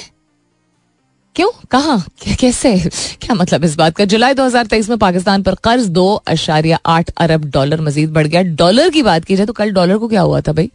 क्यों? 1.36 1.50
कहा? 1.72 2.04
कैसे? 2.39 2.80
क्या 3.22 3.36
मतलब 3.36 3.63
इस 3.63 3.76
बात 3.76 3.96
का? 3.96 4.06
जुलाई 4.06 4.34
2023 4.34 4.89
में 4.89 4.98
पाकिस्तान 4.98 5.44
पर 5.44 5.56
कर्ज 5.56 5.88
दो 5.88 6.13
अशारिया 6.13 6.80
आठ 6.86 7.10
अरब 7.17 7.46
डॉलर 7.46 7.82
मजीद 7.82 8.12
बढ़ 8.13 8.28
गया। 8.28 8.41
डॉलर 8.41 8.89
की 8.89 9.04
बात 9.04 9.26
की 9.26 9.36
जाए 9.36 9.46
तो 9.46 9.54
कल 9.54 9.72
डॉलर 9.72 9.98
को 9.98 10.08
क्या 10.08 10.22
हुआ 10.22 10.41
था 10.41 10.52
भाई? 10.52 10.72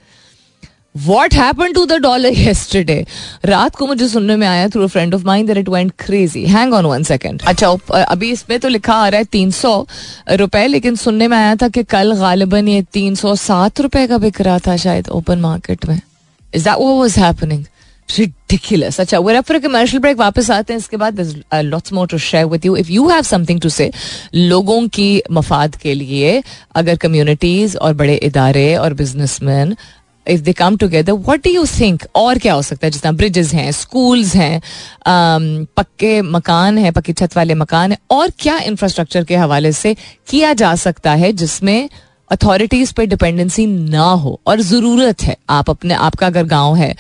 What 1.04 1.34
happen 1.34 1.72
to 1.72 1.84
the 1.86 1.92
dollar 1.92 2.34
yesterday? 2.34 3.04
रात 3.44 3.76
को 3.76 3.86
मुझे 3.86 4.08
सुनने 4.08 4.36
में 4.36 4.46
आया 4.46 4.68
through 4.68 4.86
friend 4.86 5.14
of 5.14 5.24
mind 5.24 5.46
that 5.48 5.58
it 5.58 5.68
went 5.68 5.92
crazy 5.98 6.44
hang 6.46 6.74
on 6.74 6.86
one 6.86 7.02
second 7.02 7.42
अच्छा 7.46 7.70
अभी 8.02 8.30
इसमें 8.32 8.58
तो 8.60 8.68
लिखा 8.68 8.94
आ 8.94 9.08
रहा 9.08 9.18
है 9.18 9.24
तीन 9.24 9.50
सौ 9.50 9.86
रुपए, 10.30 10.66
लेकिन 10.66 10.96
सुनने 10.96 11.28
में 11.28 11.36
आया 11.36 11.54
था 11.56 11.68
कि 11.68 11.82
कल 11.84 12.14
गालिबन 12.16 12.68
ये 12.68 12.82
तीन 12.92 13.14
सौ 13.14 13.34
सात 13.36 13.80
रुपए 13.80 14.06
का 14.06 14.18
बिक 14.18 14.40
रहा 14.40 14.58
था 14.58 14.76
शायद 14.76 15.08
ओपन 15.08 15.38
मार्केट 15.40 15.88
में। 15.88 16.00
Is 16.54 16.64
that 16.64 16.78
what 16.78 17.00
was 17.00 17.18
happening 17.18 17.64
ridiculous. 18.08 18.98
अच्छा 19.00 19.18
for 19.18 19.54
a 19.56 19.60
commercial 19.60 20.00
break, 20.00 20.18
वापस 20.18 20.50
आते 20.50 20.72
हैं। 20.72 20.78
इसके 20.78 20.96
बाद 20.96 21.16
there's 21.16 21.72
lots 21.72 21.92
more 21.92 22.06
to 22.12 22.18
share 22.18 22.46
with 22.46 22.64
you. 22.66 22.74
If 22.82 22.90
you 22.96 23.06
have 23.10 23.26
something 23.26 23.60
to 23.64 23.70
say, 23.70 23.90
लोगों 24.34 24.86
की 24.88 25.22
मफाद 25.32 25.76
के 25.76 25.94
लिए, 25.94 26.42
अगर 26.74 26.96
कम्युनिटीज 26.96 27.76
और 27.76 27.94
बड़े 27.94 28.14
इदारे 28.14 28.74
और 28.76 28.94
businessman 28.94 29.76
if 30.26 30.40
they 30.40 30.52
come 30.52 30.76
together 30.76 31.12
what 31.12 31.44
do 31.44 31.50
you 31.50 31.64
think 31.80 32.04
और 32.14 32.38
क्या 32.38 32.54
हो 32.54 32.62
सकता 32.62 32.86
है? 32.86 32.90
जितना 32.90 33.12
ब्रिजेस 33.12 33.52
हैं 33.54 33.70
स्कूल्स 33.72 34.34
हैं 34.34 34.58
um, 34.58 35.66
पक्के 35.76 36.20
मकान 36.22 36.78
हैं 36.78 36.92
पक्की 36.92 37.12
छत 37.12 37.36
वाले 37.36 37.54
मकान 37.54 37.92
हैं 37.92 37.98
और 38.10 38.30
क्या 38.38 38.58
इंफ्रास्ट्रक्चर 38.60 39.24
के 39.24 39.36
हवाले 39.36 39.72
से 39.72 39.96
किया 40.28 40.52
जा 40.54 40.74
सकता 40.76 41.12
है 41.14 41.32
जिसमें 41.34 41.88
अथॉरिटीज 42.30 42.92
पे 42.92 43.04
डिपेंडेंसी 43.06 43.66
ना 43.66 44.02
हो? 44.02 44.40
और 44.46 44.60
ज़रूरत 44.60 45.22
है 45.22 45.36
आप 45.50 45.68
अपने 45.70 45.94
आपका 45.94 46.26
अगर 46.26 46.44
गाँव 46.44 46.74
है 46.76 46.94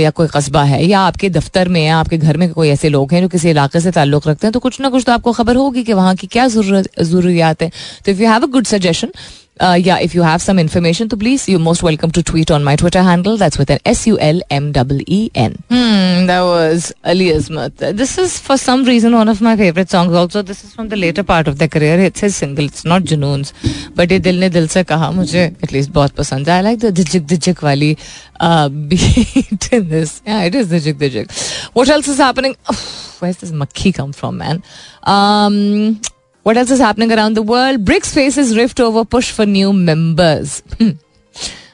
या 0.00 0.10
कोई 0.10 0.28
कस्बा 0.34 0.62
है 0.64 0.84
या 0.84 1.00
आपके 1.00 1.30
दफ्तर 1.30 1.68
में 1.68 1.80
या 1.84 1.96
आपके 1.98 2.18
घर 2.18 2.36
में 2.36 2.48
कोई 2.52 2.68
ऐसे 2.68 2.88
लोग 2.88 3.12
हैं 3.12 3.22
जो 3.22 3.28
किसी 3.28 3.50
इलाके 3.50 3.80
से 3.80 3.90
ताल्लुक 3.90 4.28
रखते 4.28 4.46
हैं 4.46 4.52
तो 4.52 4.60
कुछ 4.60 4.80
ना 4.80 4.88
कुछ 4.88 5.04
तो 5.06 5.12
आपको 5.12 5.32
खबर 5.32 5.56
होगी 5.56 5.82
कि 5.84 5.92
वहाँ 5.92 6.14
की 6.16 6.26
क्या 6.26 6.46
ज़रूरत 6.48 7.02
ज़रूरियात 7.02 7.62
है। 7.62 7.70
तो 8.04 8.12
if 8.12 8.22
you 8.22 8.28
have 8.28 8.42
a 8.42 8.50
good 8.50 8.66
suggestion 8.66 9.12
uh, 9.59 9.77
yeah, 9.79 9.99
if 9.99 10.15
you 10.15 10.23
have 10.23 10.41
some 10.41 10.57
information, 10.57 11.09
so 11.09 11.15
please, 11.15 11.47
you're 11.47 11.59
most 11.59 11.83
welcome 11.83 12.09
to 12.11 12.23
tweet 12.23 12.49
on 12.49 12.63
my 12.63 12.75
Twitter 12.75 13.03
handle. 13.03 13.37
That's 13.37 13.57
with 13.57 13.69
an 13.69 13.79
S 13.85 14.07
U 14.07 14.17
L 14.19 14.41
M 14.49 14.73
E 14.75 15.03
E 15.07 15.31
N. 15.35 15.63
Hmm, 15.69 16.25
that 16.25 16.41
was 16.41 16.91
Ali 17.05 17.25
Azmat. 17.27 17.77
This 17.95 18.17
is, 18.17 18.39
for 18.39 18.57
some 18.57 18.83
reason, 18.83 19.13
one 19.13 19.29
of 19.29 19.41
my 19.41 19.55
favorite 19.55 19.91
songs. 19.91 20.15
Also, 20.15 20.41
this 20.41 20.63
is 20.63 20.73
from 20.73 20.89
the 20.89 20.95
later 20.95 21.23
part 21.23 21.47
of 21.47 21.59
their 21.59 21.67
career. 21.67 21.99
It's 21.99 22.19
his 22.21 22.35
single. 22.35 22.65
It's 22.65 22.83
not 22.83 23.03
Junoon's. 23.03 23.53
But 23.95 24.09
ये 24.09 24.19
दिल 24.19 24.39
ने 24.39 24.49
दिल 24.49 24.67
से 24.67 24.83
कहा 24.83 25.11
मुझे 25.11 25.45
at 25.63 25.71
least 25.71 25.91
बहुत 25.91 26.15
पसंद 26.15 26.49
है. 26.49 26.57
I 26.57 26.61
like 26.61 26.79
the 26.79 26.91
dijik 26.91 27.27
dijik 27.27 27.63
वाली 27.63 27.95
uh, 28.39 28.69
beat 28.69 29.71
in 29.71 29.87
this. 29.89 30.21
Yeah, 30.25 30.43
it 30.43 30.55
is 30.55 30.67
dijik 30.67 30.97
dijik. 30.97 31.31
What 31.73 31.89
else 31.89 32.07
is 32.07 32.17
happening? 32.17 32.57
Oh, 32.69 32.79
where's 33.19 33.37
this 33.37 33.51
makhi 33.51 33.93
come 33.93 34.13
from, 34.13 34.37
man? 34.37 34.63
Um, 35.03 36.01
What 36.48 36.56
else 36.56 36.70
is 36.70 36.78
happening 36.78 37.12
around 37.12 37.34
the 37.34 37.42
world? 37.42 37.84
BRICS 37.84 38.14
faces 38.14 38.56
rift 38.56 38.80
over 38.80 39.04
push 39.04 39.30
for 39.30 39.44
new 39.46 39.70
members. 39.70 40.62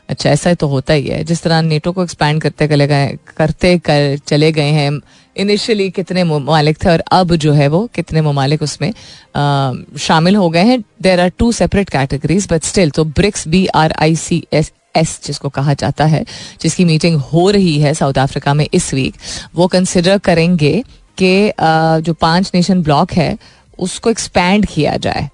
अच्छा 0.08 0.30
ऐसा 0.30 0.50
ही 0.50 0.56
तो 0.56 0.66
होता 0.68 0.92
ही 0.92 1.06
है 1.08 1.22
जिस 1.24 1.42
तरह 1.42 1.60
NATO 1.62 1.92
को 1.92 2.02
expand 2.02 2.40
करते 2.42 2.66
चले 2.68 2.86
गए 2.86 3.06
करते 3.36 3.76
कर 3.78 4.16
चले 4.26 4.50
गए 4.52 4.70
हैं 4.70 4.90
इनिशियली 5.36 5.88
कितने 5.90 6.24
ममालिक 6.24 6.84
थे 6.84 6.90
और 6.90 7.02
अब 7.12 7.34
जो 7.44 7.52
है 7.52 7.68
वो 7.68 7.86
कितने 7.94 8.20
ममालिक 8.20 8.62
उसमें 8.62 8.88
आ, 9.36 9.72
शामिल 9.98 10.36
हो 10.36 10.50
गए 10.50 10.64
हैं 10.64 10.82
there 11.02 11.20
are 11.20 11.32
two 11.38 11.52
separate 11.52 11.90
categories 11.90 12.48
but 12.52 12.64
still 12.64 12.90
तो 12.90 13.04
BRICS 13.20 13.48
B 13.48 13.66
R 13.74 13.94
I 14.00 14.16
C 14.16 14.42
S 14.52 14.72
S 14.96 15.18
जिसको 15.26 15.48
कहा 15.48 15.74
जाता 15.74 16.04
है 16.06 16.24
जिसकी 16.62 16.84
मीटिंग 16.84 17.20
हो 17.32 17.50
रही 17.50 17.78
है 17.80 17.94
साउथ 17.94 18.18
अफ्रीका 18.18 18.54
में 18.54 18.68
इस 18.72 18.94
वीक 18.94 19.14
वो 19.54 19.66
कंसिडर 19.68 20.18
करेंगे 20.18 20.82
कि 21.18 21.52
जो 22.02 22.12
पाँच 22.12 22.50
नेशन 22.54 22.82
ब्लॉक 22.82 23.12
है 23.12 23.36
उसको 23.78 24.10
एक्सपैंड 24.10 24.66
किया 24.66 24.96
जाए 24.96 25.28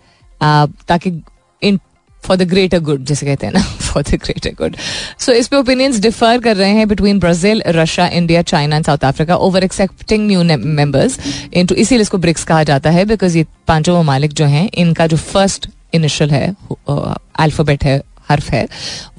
ताकि 0.89 1.21
इन 1.63 1.79
फॉर 2.23 2.37
द 2.37 2.43
ग्रेटर 2.43 2.79
गुड 2.79 3.05
जिसे 3.05 3.27
कहते 3.27 3.47
हैं 3.47 3.53
ना 3.53 3.61
for 3.61 4.03
the 4.03 4.15
greater 4.15 4.51
good 4.51 4.77
so 5.19 5.33
इस 5.33 5.49
पे 5.49 5.57
ओपिनियंस 5.57 6.01
डिफर 6.01 6.39
कर 6.39 6.57
रहे 6.57 6.71
हैं 6.71 6.89
between 6.89 7.19
Brazil 7.19 7.63
Russia 7.67 8.07
India 8.09 8.43
China 8.43 8.77
and 8.77 8.85
South 8.85 9.05
Africa 9.05 9.37
over 9.37 9.65
accepting 9.65 10.27
new 10.27 10.43
members 10.59 11.19
into 11.55 11.75
इसीलिए 11.75 12.03
इसको 12.03 12.19
ब्रिक्स 12.19 12.45
कहा 12.45 12.63
जाता 12.65 12.91
है 12.91 13.05
बिकॉज़ 13.05 13.39
ये 13.39 13.47
पाँचों 13.69 13.99
ममालिक 14.03 14.33
जो 14.33 14.45
हैं, 14.45 14.69
इनका 14.75 15.07
जो 15.07 15.17
फ़र्स्ट 15.17 15.69
इनिशियल 15.95 16.31
है 16.31 16.55
अल्फ़ाबेट 16.89 17.85
है 17.85 18.01
हर्फ 18.31 18.51
है। 18.51 18.67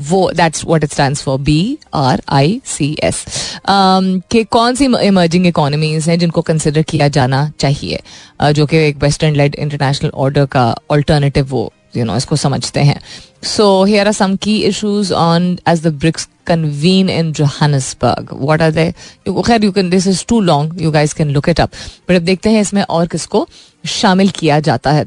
वो 0.10 0.32
that's 0.36 0.65
what 0.65 0.84
it 0.84 0.91
stands 0.91 1.21
for 1.24 1.39
B 1.39 1.78
R 1.93 2.21
I 2.30 2.60
C 2.67 2.95
S 3.04 3.26
कि 3.69 4.43
कौन 4.52 4.76
सी 4.76 4.86
इमर्जिंग 4.86 5.47
इकोनॉमीज 5.47 6.10
हैं 6.10 6.17
जिनको 6.19 6.41
कंसिडर 6.41 6.82
किया 6.84 7.08
जाना 7.10 7.52
चाहिए? 7.60 8.00
Uh, 8.43 8.52
जो 8.52 8.65
कि 8.65 8.78
एक 8.78 8.97
वेस्टर्न 9.04 9.36
लेड 9.36 9.56
इंटरनेशनल 9.56 10.12
ऑर्डर 10.15 10.45
का 10.45 10.74
ऑल्टरनेटिव 10.91 11.47
वो 11.50 11.71
यू 11.95 12.06
नो 12.06 12.15
इसको 12.15 12.36
समझते 12.36 12.80
हैं। 12.80 13.00
So 13.45 13.84
here 13.84 14.08
are 14.08 14.13
some 14.13 14.36
key 14.36 14.58
issues 14.63 15.12
on 15.13 15.58
as 15.67 15.82
the 15.84 15.93
BRICS 15.95 16.28
convene 16.50 17.10
in 17.10 17.28
Johannesburg. 17.38 18.32
What 18.45 18.62
are 18.65 18.71
they? 18.78 18.86
खैर 19.47 19.63
you 19.63 19.71
can 19.71 19.89
this 19.89 20.08
is 20.08 20.24
too 20.30 20.39
long 20.41 20.82
you 20.82 20.91
guys 20.91 21.13
can 21.15 21.30
look 21.32 21.50
it 21.50 21.60
up 21.62 21.71
but 22.10 22.15
अब 22.15 22.21
देखते 22.21 22.50
हैं 22.50 22.62
इसमें 22.62 22.82
और 22.84 23.08
किसको 23.08 23.47
शामिल 23.84 24.30
किया 24.39 24.60
जाता 24.60 24.91
है। 24.91 25.06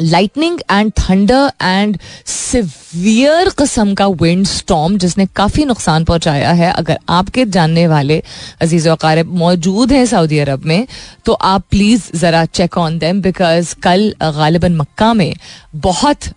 Lightning 0.00 0.60
and 0.70 0.92
thunder 0.98 1.50
and 1.62 1.98
severe 2.26 3.48
कस्म 3.58 3.94
का 3.94 4.06
विंड 4.22 4.46
स्टॉम 4.46 4.96
जिसने 4.98 5.26
काफ़ी 5.36 5.64
नुकसान 5.64 6.04
पहुँचाया 6.04 6.52
है। 6.52 6.70
अगर 6.72 6.98
आपके 7.08 7.44
जानने 7.46 7.86
वाले 7.88 8.22
अज़ीज़ 8.60 8.88
वकारब 8.88 9.34
मौजूद 9.38 9.92
हैं 9.92 10.04
सऊदी 10.06 10.38
अरब 10.38 10.64
में 10.66 10.86
तो 11.24 11.32
आप 11.32 11.64
प्लीज़ 11.70 12.10
ज़रा 12.16 12.44
चेक 12.44 12.78
ऑन 12.78 12.98
देम 12.98 13.20
बिकॉज़ 13.22 13.74
कल 13.82 14.14
गालिबा 14.22 14.68
मक्का 14.68 15.12
में 15.14 15.34
बहुत 15.76 16.30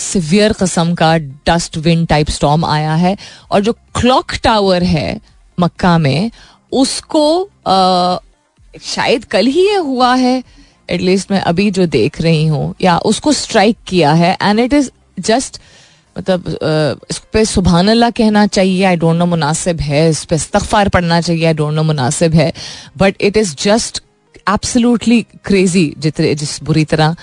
सिवियर 0.00 0.52
कस्म 0.52 0.94
का 0.94 1.16
डस्ट 1.48 1.76
विंड 1.78 2.06
टाइप 2.08 2.30
स्टॉम 2.30 2.64
आया 2.64 2.94
है 2.94 3.16
और 3.50 3.60
जो 3.60 3.72
क्लॉक 4.00 4.34
टावर 4.44 4.82
है 4.84 5.20
मक्का 5.58 5.96
में 5.98 6.30
उसको 6.72 7.42
आ, 7.66 8.18
शायद 8.84 9.24
कल 9.24 9.46
ही 9.46 9.66
ये 9.68 9.76
हुआ 9.76 10.14
है। 10.14 10.42
एटलीस्ट 10.90 11.30
मैं 11.30 11.40
अभी 11.42 11.70
जो 11.70 11.86
देख 11.88 12.20
रही 12.20 12.46
हूँ, 12.46 12.74
या 12.82 12.98
उसको 13.06 13.32
स्ट्राइक 13.34 13.76
किया 13.88 14.12
है 14.14 14.36
एंड 14.42 14.60
इट 14.60 14.72
इज़ 14.72 14.90
जस्ट 15.20 15.60
मतलब 16.16 16.48
इस 17.10 17.18
पे 17.32 17.44
सुबहान 17.44 17.88
अल्लाह 17.88 18.10
कहना 18.10 18.46
चाहिए 18.48 18.84
आई 18.84 18.96
डोंट 18.96 19.16
नो 19.16 19.26
मुनासिब 19.26 19.80
है, 19.80 20.08
इस 20.10 20.24
पर 20.24 20.36
इस्तफार 20.36 20.88
पढ़ना 20.88 21.20
चाहिए 21.20 21.44
आई 21.46 21.54
डोंट 21.54 21.74
नो 21.74 21.82
मुनासिब 21.82 22.34
है 22.34 22.52
but 22.98 23.16
it 23.20 23.36
is 23.36 23.54
just 23.62 24.02
absolutely 24.48 25.20
crazy 25.44 25.92
जितने, 25.98 26.34
जिस 26.34 26.62
बुरी 26.62 26.84
तरह 26.84 27.16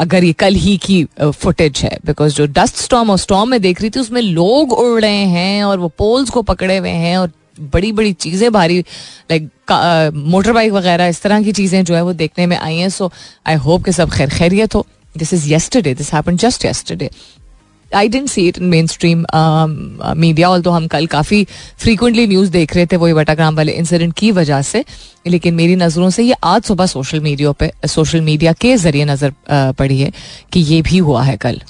अगर 0.00 0.24
ये 0.24 0.32
कल 0.32 0.54
ही 0.56 0.76
की 0.78 1.04
फुटेज 1.22 1.80
है 1.84 1.98
बिकॉज़ 2.06 2.34
जो 2.34 2.46
डस्ट 2.48 2.76
स्टॉम 2.76 3.10
और 3.10 3.18
स्टॉम 3.18 3.48
में 3.50 3.60
देख 3.62 3.80
रही 3.80 3.90
थी, 3.90 4.00
उसमें 4.00 4.20
लोग 4.22 4.72
उड़ 4.72 5.00
रहे 5.00 5.24
हैं, 5.26 5.64
और 5.64 5.78
वो 5.78 5.88
पोल्स 5.98 6.30
को 6.30 6.42
पकड़े 6.44 6.76
हुए 6.76 6.90
हैं, 6.90 7.16
और 7.18 7.30
बड़ी 7.58 7.92
बड़ी 7.92 8.12
चीज़ें, 8.14 8.50
भारी 8.52 8.78
लाइक 9.30 10.12
मोटर 10.26 10.52
बाइक 10.52 10.72
वगैरह, 10.72 11.06
इस 11.06 11.22
तरह 11.22 11.42
की 11.42 11.52
चीज़ें 11.52 11.84
जो 11.84 11.94
है 11.94 12.02
वो 12.02 12.12
देखने 12.14 12.46
में 12.46 12.56
आई 12.58 12.76
हैं। 12.76 12.88
सो 12.90 13.10
आई 13.46 13.54
होप 13.56 13.84
कि 13.84 13.92
सब 13.92 14.10
खैर 14.10 14.30
खैरियत 14.30 14.74
हो। 14.74 14.86
This 15.14 15.32
is 15.34 15.48
yesterday 15.48 15.94
this 15.94 16.12
happen 16.14 16.36
just 16.36 16.64
yesterday 16.64 17.10
I 17.90 18.08
didn't 18.08 18.28
see 18.28 18.46
it 18.48 18.58
in 18.58 18.64
mainstream 18.86 19.24
media 20.16 20.48
all 20.50 20.62
तो 20.62 20.70
हम 20.70 20.86
कल 20.86 21.06
काफ़ी 21.06 21.46
फ्रीकुंटली 21.78 22.26
न्यूज़ 22.26 22.50
देख 22.50 22.74
रहे 22.76 22.86
थे 22.86 22.96
वही 22.96 23.12
वटाग्राम 23.12 23.56
वाले 23.56 23.72
इंसिडेंट 23.72 24.14
की 24.14 24.30
वजह 24.32 24.62
से। 24.62 24.84
लेकिन 25.26 25.54
मेरी 25.54 25.76
नज़रों 25.76 26.10
से 26.10 26.22
ये 26.22 26.34
आज 26.44 26.62
सुबह 26.62 26.86
सोशल 26.86 27.20
मीडिया 27.20 27.52
पे 27.52 27.70
सोशल 27.86 28.20
मीडिया 28.20 28.52
के 28.52 28.76
ज़रिए 28.76 29.04
नज़र 29.04 29.32
पड़ी 29.50 29.98
है 30.00 30.12
कि 30.52 30.60
ये 30.62 30.82
भी 30.82 30.98
हुआ 30.98 31.22
है 31.22 31.36
कल। 31.36 31.60